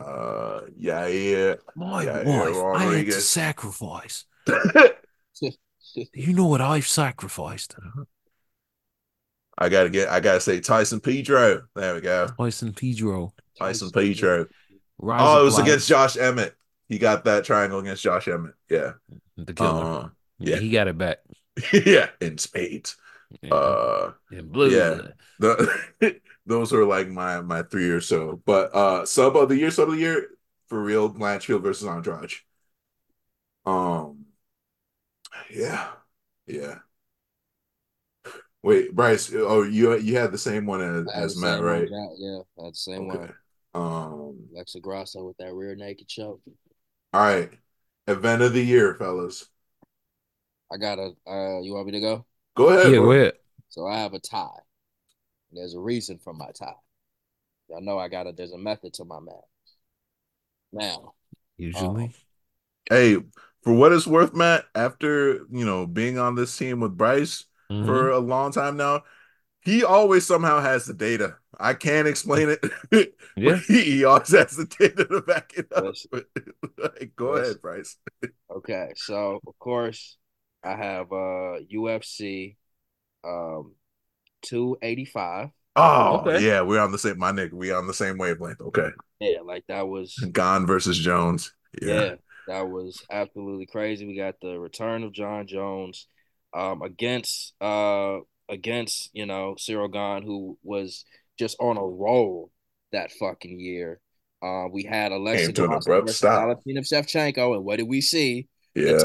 Uh, 0.00 0.62
yeah. 0.76 1.54
My 1.74 2.04
Yeah, 2.04 2.22
wife, 2.22 2.54
yeah, 2.56 2.72
I 2.74 2.84
had 2.84 3.06
to 3.06 3.12
sacrifice. 3.20 4.24
You 6.14 6.32
know 6.32 6.46
what 6.46 6.60
I've 6.60 6.86
sacrificed? 6.86 7.74
I 9.58 9.68
gotta 9.68 9.90
get. 9.90 10.08
I 10.08 10.20
gotta 10.20 10.40
say 10.40 10.60
Tyson 10.60 11.00
Pedro. 11.00 11.62
There 11.74 11.94
we 11.94 12.00
go. 12.00 12.28
Tyson 12.38 12.72
Pedro. 12.74 13.34
Tyson 13.58 13.90
Pedro. 13.90 14.46
Rise 14.98 15.20
Oh, 15.20 15.42
it 15.42 15.44
was 15.44 15.58
against 15.58 15.88
Josh 15.88 16.16
Emmett. 16.16 16.54
He 16.92 16.98
got 16.98 17.24
that 17.24 17.44
triangle 17.44 17.78
against 17.78 18.02
Josh 18.02 18.28
Emmett. 18.28 18.54
Yeah. 18.68 18.92
the 19.38 19.54
killer. 19.54 19.82
Uh, 19.82 20.08
yeah, 20.38 20.56
yeah. 20.56 20.60
he 20.60 20.70
got 20.70 20.88
it 20.88 20.98
back. 20.98 21.18
yeah. 21.72 22.10
In 22.20 22.36
spades. 22.36 22.96
Yeah. 23.40 23.54
Uh, 23.54 24.12
In 24.30 24.48
blue. 24.48 24.68
yeah. 24.68 25.00
the 25.38 26.20
those 26.46 26.70
are 26.74 26.84
like 26.84 27.08
my 27.08 27.40
my 27.40 27.62
three 27.62 27.88
or 27.88 28.02
so. 28.02 28.42
But 28.44 28.74
uh, 28.74 29.06
sub 29.06 29.36
of 29.36 29.48
the 29.48 29.56
year, 29.56 29.70
sub 29.70 29.88
of 29.88 29.94
the 29.94 30.00
year 30.00 30.26
for 30.68 30.82
real. 30.82 31.08
Blanchfield 31.10 31.62
versus 31.62 31.88
Andrade. 31.88 32.32
Um. 33.64 34.26
Yeah. 35.50 35.88
Yeah. 36.46 36.80
Wait, 38.62 38.94
Bryce. 38.94 39.32
Oh, 39.34 39.62
you 39.62 39.96
you 39.98 40.16
had 40.16 40.30
the 40.30 40.38
same 40.38 40.66
one 40.66 40.82
as, 40.82 41.06
as 41.14 41.36
Matt, 41.36 41.56
same 41.56 41.64
right? 41.64 41.90
one, 41.90 42.08
Jack. 42.08 42.16
Yeah, 42.18 42.38
I 42.60 42.64
had 42.66 42.74
the 42.74 42.76
same 42.76 43.10
Okay. 43.10 43.18
one. 43.18 43.34
Um. 43.74 44.48
Alexa 44.54 44.80
Grasso 44.80 45.24
with 45.24 45.36
that 45.38 45.52
rear 45.54 45.74
naked 45.74 46.06
choke. 46.08 46.40
All 47.12 47.20
right. 47.20 47.50
Event 48.06 48.42
of 48.42 48.52
the 48.52 48.62
year, 48.62 48.94
fellas. 48.94 49.46
I 50.72 50.76
got 50.78 50.98
a. 50.98 51.12
Uh, 51.26 51.60
you 51.60 51.74
want 51.74 51.86
me 51.86 51.92
to 51.92 52.00
go? 52.00 52.24
Go 52.56 52.70
ahead. 52.70 52.92
Yeah, 52.92 52.98
bro. 52.98 53.06
go 53.06 53.12
ahead. 53.12 53.34
So 53.68 53.86
I 53.86 53.98
have 53.98 54.14
a 54.14 54.18
tie. 54.18 54.48
There's 55.52 55.74
a 55.74 55.80
reason 55.80 56.18
for 56.18 56.32
my 56.32 56.50
tie. 56.52 56.74
Y'all 57.68 57.82
know 57.82 57.98
I 57.98 58.08
got 58.08 58.26
a. 58.26 58.32
There's 58.32 58.52
a 58.52 58.58
method 58.58 58.94
to 58.94 59.04
my 59.04 59.20
madness. 59.20 59.44
Now, 60.72 61.14
Usually. 61.58 62.14
Hey, 62.88 63.16
for 63.62 63.72
what 63.72 63.92
it's 63.92 64.06
worth, 64.06 64.34
Matt, 64.34 64.64
after 64.74 65.46
you 65.50 65.64
know 65.64 65.86
being 65.86 66.18
on 66.18 66.34
this 66.34 66.56
team 66.56 66.80
with 66.80 66.96
Bryce 66.96 67.44
Mhm. 67.70 67.86
for 67.86 68.10
a 68.10 68.18
long 68.18 68.52
time 68.52 68.76
now, 68.76 69.02
he 69.62 69.84
always 69.84 70.26
somehow 70.26 70.60
has 70.60 70.86
the 70.86 70.94
data. 70.94 71.36
I 71.58 71.74
can't 71.74 72.08
explain 72.08 72.48
it. 72.50 72.64
Yeah. 73.36 73.60
he, 73.66 73.82
he 73.84 74.04
always 74.04 74.30
has 74.32 74.56
the 74.56 74.66
data 74.66 75.04
to 75.06 75.22
back 75.22 75.52
it 75.56 75.72
up. 75.72 75.84
Listen. 75.84 76.24
Like, 76.78 77.12
go 77.16 77.34
Listen. 77.34 77.36
ahead, 77.36 77.60
Bryce. 77.60 77.96
okay, 78.50 78.92
so 78.96 79.40
of 79.46 79.58
course 79.58 80.16
I 80.64 80.76
have 80.76 81.12
uh 81.12 81.58
UFC 81.68 82.56
um 83.24 83.74
285. 84.42 85.50
Oh 85.74 86.26
Okay. 86.26 86.36
yeah, 86.36 86.60
we're 86.62 86.80
on 86.80 86.92
the 86.92 86.98
same. 86.98 87.18
My 87.18 87.32
nigga, 87.32 87.52
we 87.54 87.72
on 87.72 87.86
the 87.86 87.94
same 87.94 88.18
wavelength. 88.18 88.60
Okay, 88.60 88.90
Yeah, 89.20 89.40
like 89.44 89.64
that 89.68 89.88
was 89.88 90.28
Gane 90.32 90.66
versus 90.66 90.98
Jones. 90.98 91.52
yeah. 91.80 92.02
Yeah, 92.02 92.16
that 92.46 92.62
was 92.68 93.04
absolutely 93.10 93.66
crazy. 93.66 94.06
We 94.06 94.16
got 94.16 94.36
the 94.40 94.58
return 94.58 95.02
of 95.02 95.12
Jon 95.12 95.46
Jones 95.46 96.06
um 96.54 96.82
against 96.82 97.54
uh 97.60 98.18
against, 98.48 99.10
you 99.12 99.26
know, 99.26 99.54
Ciryl 99.58 99.92
Gane 99.92 100.26
who 100.26 100.58
was 100.62 101.04
just 101.38 101.56
on 101.60 101.76
a 101.76 101.84
roll 101.84 102.50
that 102.92 103.12
fucking 103.12 103.58
year. 103.60 104.00
Uh, 104.42 104.66
we 104.70 104.82
had 104.82 105.12
Alexa 105.12 105.46
Came 105.46 105.54
to 105.54 105.62
an 105.64 105.68
Grasso 105.70 105.90
abrupt 105.90 106.06
versus. 106.08 106.20
Valentina 106.20 106.80
Shevchenko, 106.80 107.54
and 107.56 107.64
what 107.64 107.76
did 107.76 107.88
we 107.88 108.00
see? 108.00 108.48
Yeah. 108.74 108.98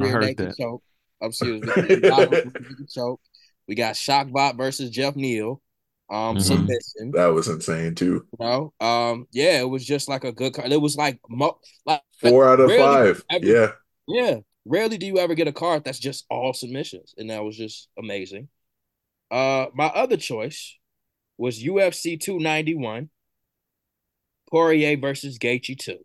I 0.00 0.06
heard 0.06 0.36
that. 0.36 0.56
choke. 0.58 0.82
I'm 1.20 1.28
excuse 1.30 1.62
me. 1.62 1.66
the 1.66 2.00
Tyson 2.10 2.52
rear 2.52 2.60
naked 2.60 2.88
choke. 2.94 3.20
We 3.68 3.74
got 3.74 3.94
Shavkat 3.94 4.56
versus 4.56 4.90
Geoff 4.90 5.16
Neal. 5.16 5.60
Um, 6.10 6.36
Mhm. 6.36 6.42
submission. 6.42 7.10
That 7.12 7.28
was 7.28 7.48
insane 7.48 7.94
too. 7.94 8.26
You 8.38 8.44
know, 8.46 8.72
um, 8.80 9.26
yeah, 9.32 9.60
it 9.60 9.68
was 9.68 9.82
just 9.84 10.08
like 10.10 10.24
a 10.24 10.32
good. 10.32 10.52
card. 10.52 10.70
It 10.70 10.80
was 10.80 10.94
like, 10.94 11.18
mo- 11.30 11.58
like 11.86 12.02
Four 12.20 12.46
out 12.50 12.60
of 12.60 12.70
five. 12.70 13.24
ever- 13.30 13.46
Yeah. 13.46 13.72
yeah. 14.06 14.38
Rarely 14.66 14.98
do 14.98 15.06
you 15.06 15.18
ever 15.18 15.34
get 15.34 15.48
a 15.48 15.52
card 15.52 15.84
that's 15.84 15.98
just 15.98 16.26
all 16.28 16.52
submissions, 16.52 17.14
and 17.16 17.30
that 17.30 17.42
was 17.42 17.56
just 17.56 17.88
amazing. 17.98 18.48
Uh, 19.32 19.66
my 19.74 19.86
other 19.86 20.16
choice 20.18 20.76
was 21.38 21.58
UFC 21.64 22.20
291, 22.20 23.08
Poirier 24.50 24.96
versus 24.98 25.38
Gaethje 25.38 25.78
2, 25.78 25.98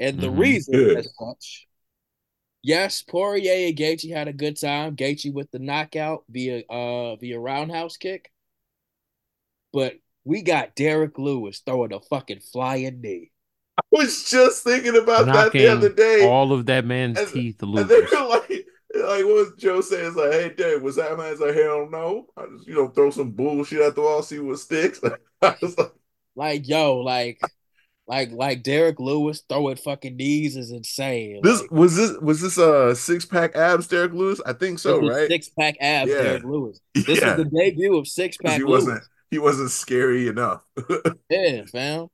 and 0.00 0.18
the 0.18 0.26
Mhm. 0.26 0.38
reason 0.38 0.74
Good. 0.74 0.96
as 0.98 1.14
such, 1.16 1.66
yes, 2.62 3.02
Poirier 3.02 3.68
and 3.68 3.76
Gaethje 3.76 4.12
had 4.12 4.26
a 4.28 4.32
good 4.32 4.58
time. 4.58 4.96
Gaethje 4.96 5.32
with 5.32 5.50
the 5.52 5.60
knockout 5.60 6.24
via 6.28 6.64
uh 6.68 7.14
via 7.16 7.38
roundhouse 7.38 7.96
kick, 7.96 8.32
but 9.72 9.94
we 10.24 10.42
got 10.42 10.74
Derrick 10.74 11.18
Lewis 11.18 11.60
throwing 11.64 11.92
a 11.92 12.00
fucking 12.00 12.40
flying 12.40 13.00
knee. 13.00 13.30
I 13.78 13.82
was 13.92 14.28
just 14.28 14.64
thinking 14.64 14.96
about 14.96 15.26
that 15.26 15.52
the 15.52 15.68
other 15.68 15.92
day. 15.92 16.26
all 16.26 16.52
of 16.52 16.66
that 16.66 16.84
man's 16.84 17.18
And- 17.18 17.28
teeth 17.28 17.62
And 17.62 17.70
loose. 17.70 17.88
Like, 19.06 19.24
what 19.24 19.58
Joe? 19.58 19.78
It's 19.78 19.90
like, 20.16 20.32
hey, 20.32 20.54
Dave, 20.56 20.82
was 20.82 20.96
that 20.96 21.16
man? 21.16 21.32
It's 21.32 21.40
like, 21.40 21.54
hell 21.54 21.88
no. 21.90 22.26
I 22.36 22.46
just, 22.46 22.66
you 22.66 22.74
know, 22.74 22.88
throw 22.88 23.10
some 23.10 23.32
bullshit 23.32 23.80
at 23.80 23.94
the 23.94 24.02
wall, 24.02 24.22
see 24.22 24.38
what 24.38 24.58
sticks. 24.58 25.00
Like, 25.42 25.58
Like 26.34 26.68
yo, 26.68 26.98
like, 27.00 27.40
like, 28.06 28.32
like 28.32 28.62
Derrick 28.62 29.00
Lewis 29.00 29.42
throwing 29.48 29.76
fucking 29.76 30.16
knees 30.16 30.56
is 30.56 30.70
insane. 30.72 31.42
this 31.42 31.62
Like, 31.62 31.70
was 31.70 31.96
this 31.96 32.12
was 32.18 32.40
this 32.40 32.58
uh 32.58 32.94
six 32.94 33.24
pack 33.24 33.56
abs, 33.56 33.86
Derrick 33.88 34.12
Lewis? 34.12 34.40
I 34.44 34.52
think 34.52 34.78
so, 34.78 34.98
right? 35.00 35.30
Six 35.30 35.48
pack 35.48 35.76
abs, 35.80 36.10
Yeah. 36.10 36.22
Derrick 36.22 36.44
Lewis. 36.44 36.80
This 37.06 37.20
yeah, 37.20 37.26
was 37.26 37.36
the 37.36 37.44
debut 37.44 37.96
of 37.96 38.06
six 38.08 38.36
pack. 38.38 38.58
he 38.58 38.64
Lewis. 38.64 38.86
wasn't 38.86 39.04
he 39.30 39.38
wasn't 39.38 39.70
scary 39.70 40.28
enough. 40.28 40.62
Yeah, 41.28 41.64
fam. 41.66 42.08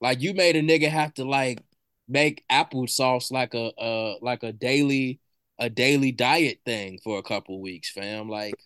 Like 0.00 0.20
you 0.22 0.34
made 0.34 0.56
a 0.56 0.62
nigga 0.62 0.90
have 0.90 1.14
to 1.14 1.24
like 1.24 1.62
make 2.08 2.44
applesauce 2.50 3.30
like 3.32 3.54
a 3.54 3.72
uh 3.80 4.16
like 4.22 4.42
a 4.42 4.52
daily 4.52 5.20
a 5.60 5.70
daily 5.70 6.10
diet 6.10 6.60
thing 6.64 6.98
for 7.04 7.18
a 7.18 7.22
couple 7.22 7.60
weeks, 7.60 7.90
fam. 7.90 8.28
Like, 8.28 8.56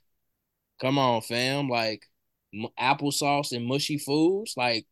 come 0.81 0.99
on, 0.99 1.21
fam. 1.23 1.69
Like 1.69 2.07
m- 2.55 2.69
applesauce 2.81 3.53
and 3.53 3.67
mushy 3.67 3.99
foods, 3.99 4.55
like 4.57 4.87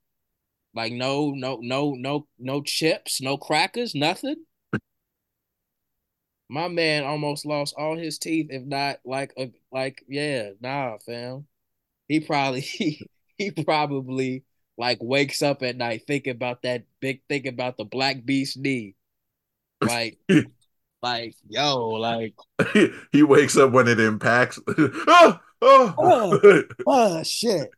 like 0.75 0.93
no 0.93 1.31
no 1.31 1.59
no 1.62 1.95
no 1.95 2.27
no 2.38 2.62
chips, 2.62 3.21
no 3.21 3.37
crackers, 3.38 3.95
nothing. 3.95 4.45
My 6.49 6.69
man 6.69 7.05
almost 7.05 7.47
lost 7.47 7.75
all 7.79 7.97
his 7.97 8.19
teeth, 8.19 8.49
if 8.51 8.65
not 8.65 9.01
like 9.05 9.33
a 9.38 9.53
like 9.71 10.05
yeah, 10.09 10.51
nah, 10.61 10.99
fam. 10.99 11.47
He 12.09 12.21
probably 12.21 12.61
he, 12.62 13.07
he 13.38 13.51
probably 13.53 14.45
like 14.77 14.99
wakes 15.01 15.43
up 15.43 15.62
at 15.62 15.77
night 15.77 16.03
thinking 16.07 16.33
about 16.33 16.62
that 16.62 16.85
big 17.01 17.23
thinking 17.29 17.53
about 17.55 17.77
the 17.77 17.85
black 17.85 18.25
beast 18.25 18.59
knee. 18.59 18.97
Like 19.83 20.19
like 21.03 21.35
yo, 21.49 21.88
like 21.88 22.35
he 23.12 23.23
wakes 23.23 23.57
up 23.57 23.73
when 23.73 23.88
it 23.88 24.01
impacts. 24.01 24.61
Ah, 25.09 25.41
ah. 25.62 25.95
oh, 25.99 26.41
oh. 26.43 26.62
oh 26.87 27.23
shit. 27.23 27.71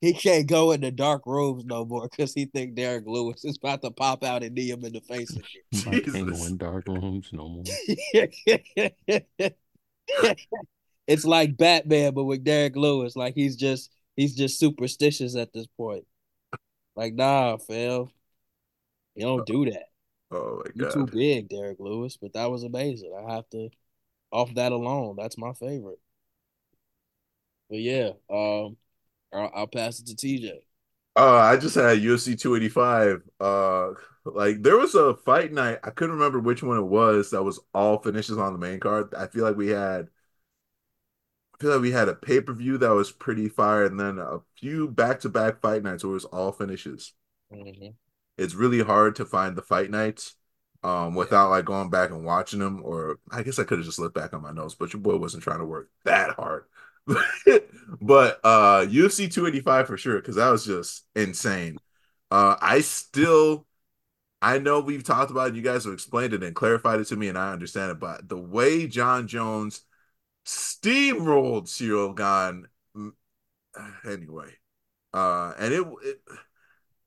He 0.00 0.12
can't 0.12 0.46
go 0.46 0.72
in 0.72 0.80
the 0.80 0.90
dark 0.90 1.22
rooms 1.26 1.64
no 1.64 1.84
more 1.84 2.08
because 2.08 2.34
he 2.34 2.46
think 2.46 2.74
Derrick 2.74 3.04
Lewis 3.06 3.44
is 3.44 3.56
about 3.56 3.82
to 3.82 3.90
pop 3.90 4.24
out 4.24 4.42
and 4.42 4.54
knee 4.54 4.70
him 4.70 4.84
in 4.84 4.92
the 4.92 5.00
face 5.00 5.34
I 5.86 6.00
can't 6.00 6.28
go 6.28 6.44
in 6.44 6.56
dark 6.56 6.86
rooms 6.88 7.30
no 7.32 7.48
more. 7.48 7.62
it's 11.06 11.24
like 11.24 11.56
Batman, 11.56 12.12
but 12.14 12.24
with 12.24 12.44
Derrick 12.44 12.76
Lewis. 12.76 13.16
Like 13.16 13.34
he's 13.34 13.56
just 13.56 13.90
he's 14.16 14.34
just 14.34 14.58
superstitious 14.58 15.36
at 15.36 15.52
this 15.52 15.66
point. 15.76 16.04
Like, 16.96 17.14
nah, 17.14 17.56
fam. 17.56 18.08
You 19.14 19.22
don't 19.22 19.40
uh, 19.40 19.44
do 19.44 19.64
that. 19.70 19.88
Oh 20.30 20.62
my 20.64 20.70
god. 20.72 20.74
You're 20.74 20.86
too 20.86 21.06
big, 21.06 21.48
Derrick 21.48 21.80
Lewis. 21.80 22.16
But 22.18 22.34
that 22.34 22.50
was 22.50 22.64
amazing. 22.64 23.14
I 23.14 23.32
have 23.32 23.48
to 23.50 23.70
off 24.32 24.54
that 24.54 24.72
alone. 24.72 25.16
That's 25.16 25.38
my 25.38 25.52
favorite. 25.54 26.00
But 27.68 27.80
yeah, 27.80 28.10
um, 28.30 28.76
I'll, 29.32 29.50
I'll 29.54 29.66
pass 29.68 30.00
it 30.00 30.06
to 30.08 30.16
TJ. 30.16 30.66
Uh, 31.16 31.36
I 31.36 31.56
just 31.56 31.76
had 31.76 32.00
UFC 32.00 32.34
285. 32.34 33.22
Uh, 33.40 33.90
like 34.24 34.62
there 34.62 34.76
was 34.76 34.94
a 34.94 35.14
fight 35.14 35.52
night. 35.52 35.78
I 35.84 35.90
couldn't 35.90 36.16
remember 36.16 36.40
which 36.40 36.62
one 36.62 36.76
it 36.78 36.82
was. 36.82 37.30
That 37.30 37.42
was 37.44 37.60
all 37.72 37.98
finishes 37.98 38.36
on 38.38 38.52
the 38.52 38.58
main 38.58 38.80
card. 38.80 39.14
I 39.14 39.26
feel 39.28 39.44
like 39.44 39.56
we 39.56 39.68
had. 39.68 40.08
I 41.54 41.58
feel 41.62 41.70
like 41.72 41.80
we 41.80 41.90
had 41.92 42.08
a 42.08 42.14
pay 42.14 42.40
per 42.40 42.52
view 42.52 42.78
that 42.78 42.90
was 42.90 43.10
pretty 43.12 43.48
fire, 43.48 43.84
and 43.86 43.98
then 43.98 44.18
a 44.20 44.40
few 44.56 44.86
back 44.88 45.18
to 45.20 45.28
back 45.28 45.60
fight 45.60 45.82
nights 45.82 46.04
where 46.04 46.12
it 46.12 46.14
was 46.14 46.24
all 46.26 46.52
finishes. 46.52 47.12
Mhm. 47.50 47.96
It's 48.38 48.54
really 48.54 48.80
hard 48.82 49.16
to 49.16 49.24
find 49.24 49.56
the 49.56 49.62
fight 49.62 49.90
nights, 49.90 50.34
um, 50.82 51.14
without 51.14 51.50
like 51.50 51.64
going 51.64 51.90
back 51.90 52.10
and 52.10 52.24
watching 52.24 52.60
them. 52.60 52.82
Or 52.84 53.18
I 53.30 53.42
guess 53.42 53.58
I 53.58 53.64
could 53.64 53.78
have 53.78 53.86
just 53.86 53.98
looked 53.98 54.14
back 54.14 54.34
on 54.34 54.42
my 54.42 54.52
notes, 54.52 54.74
but 54.74 54.92
your 54.92 55.00
boy 55.02 55.16
wasn't 55.16 55.42
trying 55.42 55.60
to 55.60 55.66
work 55.66 55.90
that 56.04 56.30
hard. 56.36 56.64
but 58.00 58.40
uh 58.44 58.86
UFC 58.88 59.28
285 59.28 59.86
for 59.86 59.96
sure, 59.96 60.16
because 60.16 60.36
that 60.36 60.50
was 60.50 60.64
just 60.64 61.04
insane. 61.14 61.80
Uh 62.30 62.56
I 62.60 62.80
still 62.80 63.66
I 64.42 64.58
know 64.58 64.80
we've 64.80 65.04
talked 65.04 65.30
about 65.30 65.48
it, 65.50 65.54
you 65.56 65.62
guys 65.62 65.84
have 65.84 65.94
explained 65.94 66.34
it 66.34 66.42
and 66.42 66.54
clarified 66.54 67.00
it 67.00 67.06
to 67.06 67.16
me, 67.16 67.28
and 67.28 67.38
I 67.38 67.52
understand 67.52 67.92
it, 67.92 68.00
but 68.00 68.28
the 68.28 68.36
way 68.38 68.86
Jon 68.86 69.26
Jones 69.26 69.82
steamrolled 70.46 71.64
Ciryl 71.68 72.16
Gane, 72.16 72.68
mm, 72.96 73.12
anyway, 74.06 74.54
uh, 75.14 75.54
and 75.58 75.74
it, 75.74 75.86
it 76.04 76.20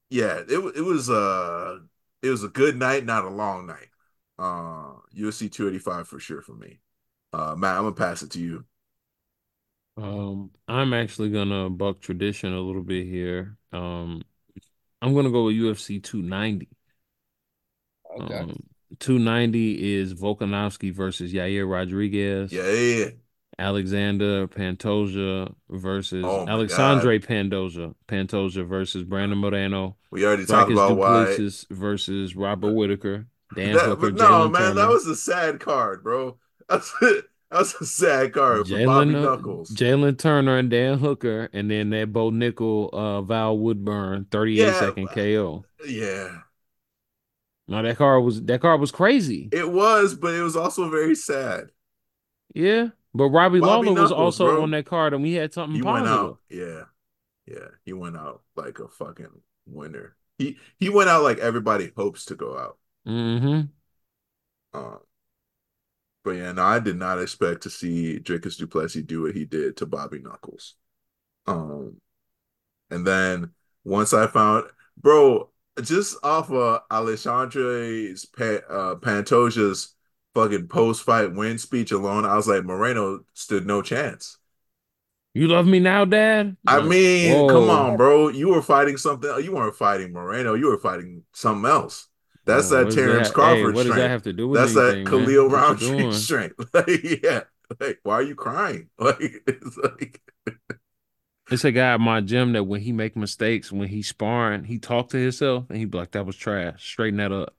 yeah, 0.09 0.41
it 0.47 0.75
it 0.75 0.81
was 0.81 1.09
uh 1.09 1.79
it 2.21 2.29
was 2.29 2.43
a 2.43 2.49
good 2.49 2.77
night, 2.77 3.05
not 3.05 3.25
a 3.25 3.29
long 3.29 3.67
night. 3.67 3.89
Uh, 4.39 4.93
UFC 5.15 5.49
285 5.49 6.07
for 6.07 6.19
sure 6.19 6.41
for 6.41 6.53
me. 6.53 6.79
Uh, 7.33 7.55
Matt, 7.55 7.77
I'm 7.77 7.83
gonna 7.83 7.95
pass 7.95 8.21
it 8.21 8.31
to 8.31 8.39
you. 8.39 8.65
Um, 9.97 10.51
I'm 10.67 10.93
actually 10.93 11.31
gonna 11.31 11.69
buck 11.69 12.01
tradition 12.01 12.53
a 12.53 12.59
little 12.59 12.83
bit 12.83 13.05
here. 13.05 13.57
Um, 13.71 14.23
I'm 15.01 15.13
gonna 15.15 15.31
go 15.31 15.45
with 15.45 15.55
UFC 15.55 15.99
290. 15.99 16.69
Okay. 18.09 18.39
Um, 18.39 18.63
290 18.99 19.95
is 19.95 20.13
Volkanovski 20.13 20.93
versus 20.93 21.33
Yair 21.33 21.69
Rodriguez. 21.69 22.51
Yeah, 22.51 22.67
yeah, 22.71 23.05
yeah. 23.05 23.09
Alexander 23.59 24.47
Pantoja 24.47 25.53
versus 25.69 26.23
Oh 26.25 26.45
Alexandre 26.47 27.19
Pantoja. 27.19 27.95
Pantoja 28.07 28.67
versus 28.67 29.03
Brandon 29.03 29.37
Moreno. 29.37 29.97
We 30.11 30.25
already 30.25 30.45
talked 30.45 30.69
Dricus 30.69 30.73
about 30.73 30.97
why. 30.97 31.19
Duplessis 31.25 31.65
versus 31.71 32.35
Robert 32.35 32.73
Whitaker. 32.73 33.25
Dan 33.55 33.73
That- 33.75 33.85
Hooker. 33.85 34.11
no, 34.11 34.47
man, 34.49 34.61
Turner. 34.61 34.73
that 34.75 34.89
was 34.89 35.07
a 35.07 35.15
sad 35.15 35.59
card, 35.59 36.03
bro. 36.03 36.37
That's 36.69 36.93
that 37.01 37.23
was 37.51 37.73
a 37.81 37.85
sad 37.85 38.33
card 38.33 38.67
for 38.67 38.85
Bobby 38.85 39.15
uh, 39.15 39.21
Knuckles. 39.21 39.71
Jalin 39.71 40.17
Turner 40.19 40.57
and 40.57 40.69
Dan 40.69 40.99
Hooker, 40.99 41.49
and 41.53 41.71
then 41.71 41.89
that 41.91 42.11
Bo 42.13 42.29
Nickal, 42.29 42.89
uh, 42.93 43.21
Val 43.21 43.57
Woodburn, 43.57 44.27
38 44.29 44.57
Yeah, 44.65 44.79
second 44.79 45.07
KO. 45.07 45.63
yeah, 45.87 46.39
No, 47.69 47.81
that 47.81 47.97
card 47.97 48.23
was 48.23 48.43
that 48.43 48.61
card 48.61 48.79
was 48.81 48.91
crazy. 48.91 49.49
it 49.51 49.71
was, 49.71 50.13
but 50.13 50.33
it 50.33 50.41
was 50.41 50.55
also 50.57 50.89
very 50.89 51.15
sad. 51.15 51.69
Yeah, 52.53 52.89
but 53.17 53.29
Robbie 53.29 53.59
Bobby 53.59 53.89
Lawler 53.89 54.01
was 54.01 54.11
also 54.11 54.45
bro. 54.45 54.63
on 54.63 54.71
that 54.71 54.85
card, 54.85 55.13
and 55.13 55.23
we 55.23 55.33
had 55.33 55.53
something 55.53 55.75
He 55.75 55.81
went 55.81 56.07
out, 56.07 56.39
yeah, 56.49 56.83
yeah. 57.45 57.67
He 57.83 57.93
went 57.93 58.15
out 58.15 58.43
like 58.55 58.79
a 58.79 58.87
fucking 58.87 59.41
winner. 59.65 60.15
He 60.37 60.57
he 60.77 60.89
went 60.89 61.09
out 61.09 61.23
like 61.23 61.39
everybody 61.39 61.91
hopes 61.97 62.25
to 62.25 62.35
go 62.35 62.57
out. 62.57 62.77
Mm-hmm. 63.07 63.61
Um, 64.77 64.99
but 66.23 66.31
yeah, 66.31 66.51
no, 66.51 66.63
I 66.63 66.79
did 66.79 66.97
not 66.97 67.21
expect 67.21 67.63
to 67.63 67.69
see 67.69 68.19
Dricus 68.19 68.57
Duplessis 68.57 69.03
do 69.03 69.23
what 69.23 69.35
he 69.35 69.45
did 69.45 69.77
to 69.77 69.85
Bobby 69.85 70.19
Knuckles. 70.19 70.75
Um, 71.47 72.01
and 72.91 73.07
then 73.07 73.51
once 73.83 74.13
I 74.13 74.27
found, 74.27 74.65
bro, 74.97 75.49
just 75.81 76.17
off 76.23 76.51
of 76.51 76.81
Alexandre's 76.91 78.27
uh, 78.37 78.95
Pantoja's 78.95 79.95
fucking 80.37 80.67
post-fight 80.67 81.33
win 81.33 81.57
speech 81.57 81.91
alone, 81.91 82.23
I 82.25 82.35
was 82.35 82.47
like, 82.47 82.63
Moreno 82.63 83.21
stood 83.33 83.65
no 83.65 83.81
chance. 83.81 84.37
You 85.33 85.47
love 85.47 85.65
me 85.65 85.79
now, 85.79 86.05
Dad? 86.05 86.57
I 86.67 86.81
mean, 86.81 87.33
whoa. 87.33 87.47
come 87.47 87.69
on, 87.69 87.97
bro. 87.97 88.29
You 88.29 88.49
were 88.49 88.61
fighting 88.61 88.97
something. 88.97 89.29
You 89.43 89.53
weren't 89.53 89.75
fighting 89.75 90.13
Moreno. 90.13 90.53
You 90.53 90.67
were 90.67 90.77
fighting 90.77 91.23
something 91.33 91.69
else. 91.69 92.07
That's 92.45 92.71
oh, 92.71 92.77
Whoa, 92.77 92.83
that 92.85 92.95
Terrence 92.95 93.27
hey, 93.27 93.33
Crawford 93.33 93.75
what 93.75 93.85
does 93.85 93.95
that 93.95 94.05
strength. 94.05 94.11
have 94.11 94.21
to 94.23 94.33
do 94.33 94.47
with 94.47 94.61
that? 94.61 94.73
That's 94.73 94.77
anything, 94.77 95.03
that? 95.05 95.09
Khalil 95.09 95.27
you 95.27 95.47
Rountree 95.49 96.11
strength. 96.11 96.69
Like, 96.73 96.87
yeah. 97.23 97.41
Like, 97.79 97.99
why 98.03 98.13
are 98.15 98.23
you 98.23 98.35
crying? 98.35 98.89
Like, 98.99 99.19
it's 99.47 99.77
like, 99.77 100.21
It's 101.49 101.63
a 101.63 101.71
guy 101.71 101.93
at 101.93 101.99
my 101.99 102.21
gym 102.21 102.53
that 102.53 102.65
when 102.65 102.81
he 102.81 102.91
make 102.91 103.15
mistakes, 103.15 103.71
when 103.71 103.87
he 103.87 104.01
sparring, 104.01 104.65
he 104.65 104.79
talk 104.79 105.09
to 105.09 105.17
himself 105.17 105.65
and 105.69 105.77
he 105.77 105.85
be 105.85 105.97
like, 105.97 106.11
"That 106.11 106.25
was 106.25 106.35
trash. 106.35 106.83
Straighten 106.83 107.17
that 107.17 107.31
up." 107.31 107.55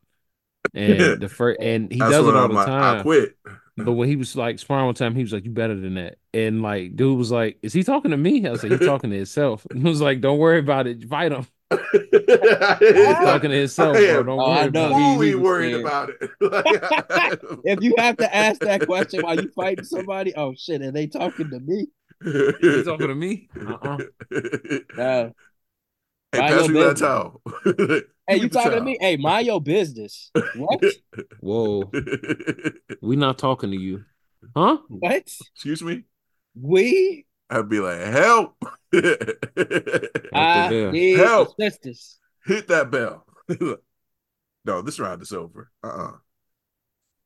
And 0.74 1.20
the 1.20 1.28
first, 1.28 1.60
and 1.60 1.90
he 1.92 1.98
that's 1.98 2.10
does 2.12 2.26
it 2.26 2.34
all 2.36 2.44
I'm 2.44 2.50
the 2.50 2.54
like, 2.56 2.66
time. 2.66 2.98
I 2.98 3.02
quit. 3.02 3.36
But 3.76 3.92
when 3.92 4.08
he 4.08 4.16
was 4.16 4.34
like 4.34 4.58
sparring 4.58 4.86
one 4.86 4.94
time, 4.94 5.14
he 5.14 5.22
was 5.22 5.32
like, 5.32 5.44
"You 5.44 5.50
better 5.52 5.76
than 5.76 5.94
that." 5.94 6.18
And 6.34 6.62
like, 6.62 6.96
dude 6.96 7.16
was 7.16 7.30
like, 7.30 7.58
"Is 7.62 7.72
he 7.72 7.84
talking 7.84 8.10
to 8.10 8.16
me?" 8.16 8.44
I 8.46 8.50
was 8.50 8.62
like, 8.62 8.72
"He's 8.72 8.86
talking 8.86 9.10
to 9.10 9.16
himself." 9.16 9.64
He 9.74 9.80
was 9.82 10.00
like, 10.00 10.20
"Don't 10.20 10.38
worry 10.38 10.58
about 10.58 10.86
it. 10.88 11.04
Fight 11.08 11.30
him." 11.32 11.46
He's 11.70 13.14
talking 13.16 13.50
to 13.50 13.56
himself, 13.58 13.96
I 13.96 14.00
bro. 14.14 14.22
Don't 14.24 14.40
Oh, 14.40 14.48
worry 14.48 14.58
I 14.58 14.64
about 14.64 14.90
know. 14.90 15.20
it. 15.20 15.24
he- 15.24 15.28
he 15.30 15.34
worried 15.36 15.70
scared. 15.74 15.80
about 15.84 16.10
it. 16.10 17.60
If 17.64 17.82
you 17.82 17.94
have 17.98 18.16
to 18.16 18.34
ask 18.34 18.60
that 18.62 18.86
question 18.86 19.22
while 19.22 19.36
you 19.40 19.48
fighting 19.54 19.84
somebody, 19.84 20.34
oh 20.34 20.54
shit, 20.56 20.82
are 20.82 20.90
they 20.90 21.06
talking 21.06 21.50
to 21.50 21.60
me? 21.60 21.86
He's 22.60 22.84
talking 22.84 23.08
to 23.08 23.14
me. 23.14 23.48
Uh-uh. 23.60 23.98
No. 24.96 25.32
Hey, 26.32 26.38
Mind 26.40 26.54
pass 26.54 26.68
me 26.68 26.80
that 26.80 26.96
towel. 26.96 27.40
Hey, 28.28 28.36
you 28.36 28.42
the 28.42 28.48
talking 28.50 28.72
to 28.72 28.80
me? 28.82 28.98
Hey, 29.00 29.16
mind 29.16 29.46
your 29.46 29.60
business. 29.60 30.30
What? 30.54 30.84
Whoa, 31.40 31.90
we 33.00 33.16
not 33.16 33.38
talking 33.38 33.70
to 33.70 33.76
you, 33.76 34.04
huh? 34.54 34.76
what? 34.88 35.26
Excuse 35.54 35.82
me? 35.82 36.04
We? 36.54 37.24
I'd 37.48 37.70
be 37.70 37.80
like, 37.80 38.00
help. 38.00 38.54
I 38.94 40.88
need 40.92 41.16
Help. 41.16 41.54
assistance. 41.58 42.18
Hit 42.44 42.68
that 42.68 42.90
bell. 42.90 43.24
no, 44.64 44.82
this 44.82 45.00
round 45.00 45.22
is 45.22 45.32
over. 45.32 45.70
Uh-uh. 45.82 46.12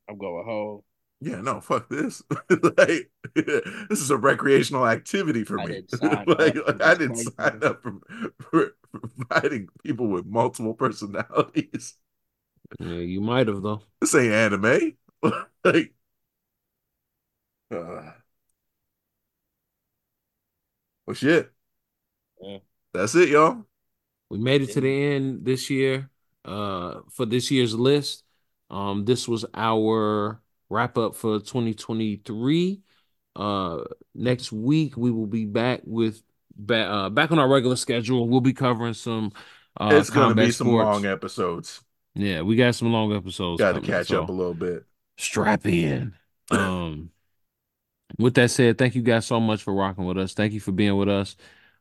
I'm 0.08 0.18
going 0.18 0.44
home. 0.44 0.82
Yeah, 1.24 1.40
no, 1.40 1.60
fuck 1.60 1.88
this. 1.88 2.22
like, 2.50 3.10
this 3.34 4.00
is 4.00 4.10
a 4.10 4.16
recreational 4.16 4.86
activity 4.86 5.44
for 5.44 5.58
I 5.58 5.66
me. 5.66 5.68
didn't 5.68 5.90
like, 6.02 6.28
like, 6.38 6.56
I 6.80 6.94
didn't 6.94 7.14
crazy. 7.14 7.30
sign 7.38 7.62
up 7.62 7.80
for, 7.82 7.92
for, 8.40 8.74
for 8.90 9.08
fighting 9.28 9.68
people 9.84 10.08
with 10.08 10.26
multiple 10.26 10.74
personalities. 10.74 11.94
Yeah, 12.78 12.96
you 12.98 13.20
might 13.20 13.48
have 13.48 13.62
though. 13.62 13.82
This 14.00 14.14
ain't 14.14 14.32
anime. 14.32 14.96
like, 15.64 15.94
uh, 17.70 18.12
well, 21.06 21.14
shit. 21.14 21.52
Yeah. 22.40 22.58
That's 22.92 23.14
it, 23.14 23.30
y'all. 23.30 23.64
We 24.30 24.38
made 24.38 24.62
it 24.62 24.70
to 24.72 24.80
the 24.80 24.90
end 25.14 25.44
this 25.44 25.70
year 25.70 26.10
uh 26.44 27.02
for 27.10 27.26
this 27.26 27.50
year's 27.50 27.74
list. 27.74 28.24
Um 28.70 29.04
this 29.04 29.28
was 29.28 29.44
our 29.54 30.41
wrap 30.72 30.98
up 30.98 31.14
for 31.14 31.38
2023. 31.38 32.80
Uh 33.34 33.78
next 34.14 34.52
week 34.52 34.96
we 34.96 35.10
will 35.10 35.26
be 35.26 35.46
back 35.46 35.80
with 35.84 36.22
back 36.56 36.88
uh 36.88 37.08
back 37.10 37.30
on 37.30 37.38
our 37.38 37.48
regular 37.48 37.76
schedule. 37.76 38.28
We'll 38.28 38.40
be 38.40 38.52
covering 38.52 38.94
some 38.94 39.32
uh 39.80 39.90
it's 39.94 40.10
gonna 40.10 40.34
be 40.34 40.50
some 40.50 40.66
sports. 40.68 40.84
long 40.86 41.06
episodes. 41.06 41.82
Yeah, 42.14 42.42
we 42.42 42.56
got 42.56 42.74
some 42.74 42.92
long 42.92 43.14
episodes. 43.14 43.58
Got 43.58 43.72
to 43.72 43.80
catch 43.80 44.08
so 44.08 44.22
up 44.22 44.28
a 44.28 44.32
little 44.32 44.54
bit. 44.54 44.84
strap 45.16 45.66
in. 45.66 46.14
Um 46.50 47.10
with 48.18 48.34
that 48.34 48.50
said, 48.50 48.76
thank 48.76 48.94
you 48.94 49.02
guys 49.02 49.26
so 49.26 49.40
much 49.40 49.62
for 49.62 49.72
rocking 49.72 50.04
with 50.04 50.18
us. 50.18 50.34
Thank 50.34 50.52
you 50.52 50.60
for 50.60 50.72
being 50.72 50.96
with 50.96 51.08
us 51.08 51.36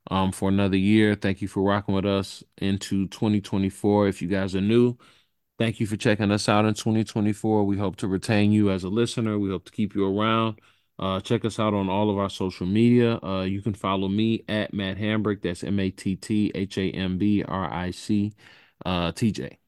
um 0.10 0.32
for 0.32 0.50
another 0.50 0.78
year. 0.78 1.16
Thank 1.16 1.42
you 1.42 1.48
for 1.48 1.62
rocking 1.64 1.94
with 1.96 2.06
us 2.06 2.44
into 2.58 3.08
2024. 3.10 4.08
If 4.08 4.22
you 4.22 4.30
guys 4.30 4.56
are 4.56 4.62
new, 4.62 4.98
thank 5.62 5.80
you 5.80 5.86
for 5.86 5.96
checking 5.96 6.32
us 6.32 6.50
out 6.50 6.66
in 6.66 6.74
2024. 6.74 7.66
We 7.66 7.78
hope 7.78 7.96
to 7.98 8.08
retain 8.08 8.52
you 8.52 8.72
as 8.72 8.84
a 8.84 8.90
listener. 8.90 9.38
We 9.38 9.52
hope 9.52 9.66
to 9.66 9.72
keep 9.72 9.94
you 9.94 10.20
around. 10.20 10.60
Uh, 10.98 11.20
check 11.20 11.46
us 11.46 11.60
out 11.60 11.76
on 11.76 11.88
all 11.88 12.10
of 12.10 12.18
our 12.18 12.32
social 12.32 12.66
media. 12.66 13.20
Uh, 13.22 13.44
you 13.44 13.62
can 13.62 13.76
follow 13.76 14.08
me 14.08 14.44
at 14.50 14.74
Matt 14.74 14.98
Hambrick. 14.98 15.44
That's 15.44 15.64
M 15.64 15.80
A 15.80 15.92
T 15.92 16.16
T 16.16 16.52
H 16.56 16.80
A 16.80 16.90
M 16.90 17.20
B 17.20 17.44
R 17.44 17.72
I 17.72 17.92
C 17.92 18.34
uh, 18.88 19.12
T 19.12 19.32
J. 19.32 19.60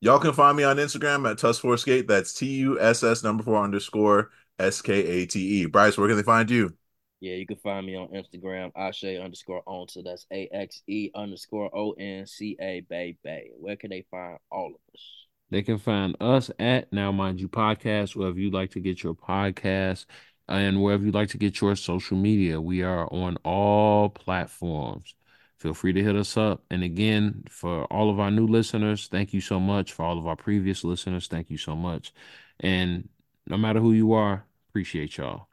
Y'all 0.00 0.18
can 0.18 0.32
find 0.32 0.56
me 0.56 0.64
on 0.64 0.76
Instagram 0.78 1.30
at 1.30 1.36
Tuss4Skate. 1.36 2.08
That's 2.08 2.34
T 2.34 2.46
U 2.46 2.80
S 2.80 3.04
S 3.04 3.22
number 3.22 3.44
four 3.44 3.62
underscore 3.62 4.30
S 4.58 4.82
K 4.82 4.92
A 4.92 5.26
T 5.26 5.62
E. 5.62 5.66
Bryce, 5.66 5.96
where 5.96 6.08
can 6.08 6.16
they 6.16 6.24
find 6.24 6.50
you? 6.50 6.74
Yeah, 7.20 7.34
you 7.34 7.46
can 7.46 7.56
find 7.56 7.86
me 7.86 7.96
on 7.96 8.08
Instagram, 8.08 8.72
Ashe 8.74 9.04
underscore 9.04 9.62
on. 9.66 9.88
So 9.88 10.02
that's 10.02 10.26
A 10.32 10.48
X 10.52 10.82
E 10.86 11.10
underscore 11.14 11.70
O 11.76 11.92
N 11.92 12.26
C 12.26 12.56
A 12.60 12.80
Bay 12.88 13.16
Bay. 13.22 13.50
Where 13.58 13.76
can 13.76 13.90
they 13.90 14.06
find 14.10 14.38
all 14.50 14.68
of 14.68 14.94
us? 14.94 15.02
They 15.50 15.62
can 15.62 15.78
find 15.78 16.16
us 16.20 16.50
at 16.58 16.92
Now 16.92 17.12
Mind 17.12 17.40
You 17.40 17.48
Podcast, 17.48 18.16
wherever 18.16 18.38
you 18.38 18.50
like 18.50 18.70
to 18.70 18.80
get 18.80 19.02
your 19.02 19.14
podcast 19.14 20.06
and 20.48 20.82
wherever 20.82 21.04
you 21.04 21.10
like 21.10 21.28
to 21.30 21.38
get 21.38 21.60
your 21.60 21.76
social 21.76 22.16
media. 22.16 22.60
We 22.60 22.82
are 22.82 23.12
on 23.12 23.36
all 23.44 24.08
platforms. 24.08 25.14
Feel 25.58 25.74
free 25.74 25.92
to 25.92 26.02
hit 26.02 26.16
us 26.16 26.38
up. 26.38 26.64
And 26.70 26.82
again, 26.82 27.44
for 27.50 27.84
all 27.92 28.08
of 28.08 28.18
our 28.18 28.30
new 28.30 28.46
listeners, 28.46 29.08
thank 29.08 29.34
you 29.34 29.42
so 29.42 29.60
much. 29.60 29.92
For 29.92 30.04
all 30.04 30.18
of 30.18 30.26
our 30.26 30.36
previous 30.36 30.84
listeners, 30.84 31.26
thank 31.26 31.50
you 31.50 31.58
so 31.58 31.76
much. 31.76 32.12
And 32.60 33.08
no 33.46 33.58
matter 33.58 33.80
who 33.80 33.92
you 33.92 34.12
are, 34.14 34.46
appreciate 34.70 35.18
y'all. 35.18 35.48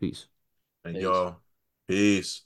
Peace. 0.00 0.28
And 0.84 0.98
Peace. 0.98 1.00
y'all, 1.00 1.40
peace. 1.88 2.42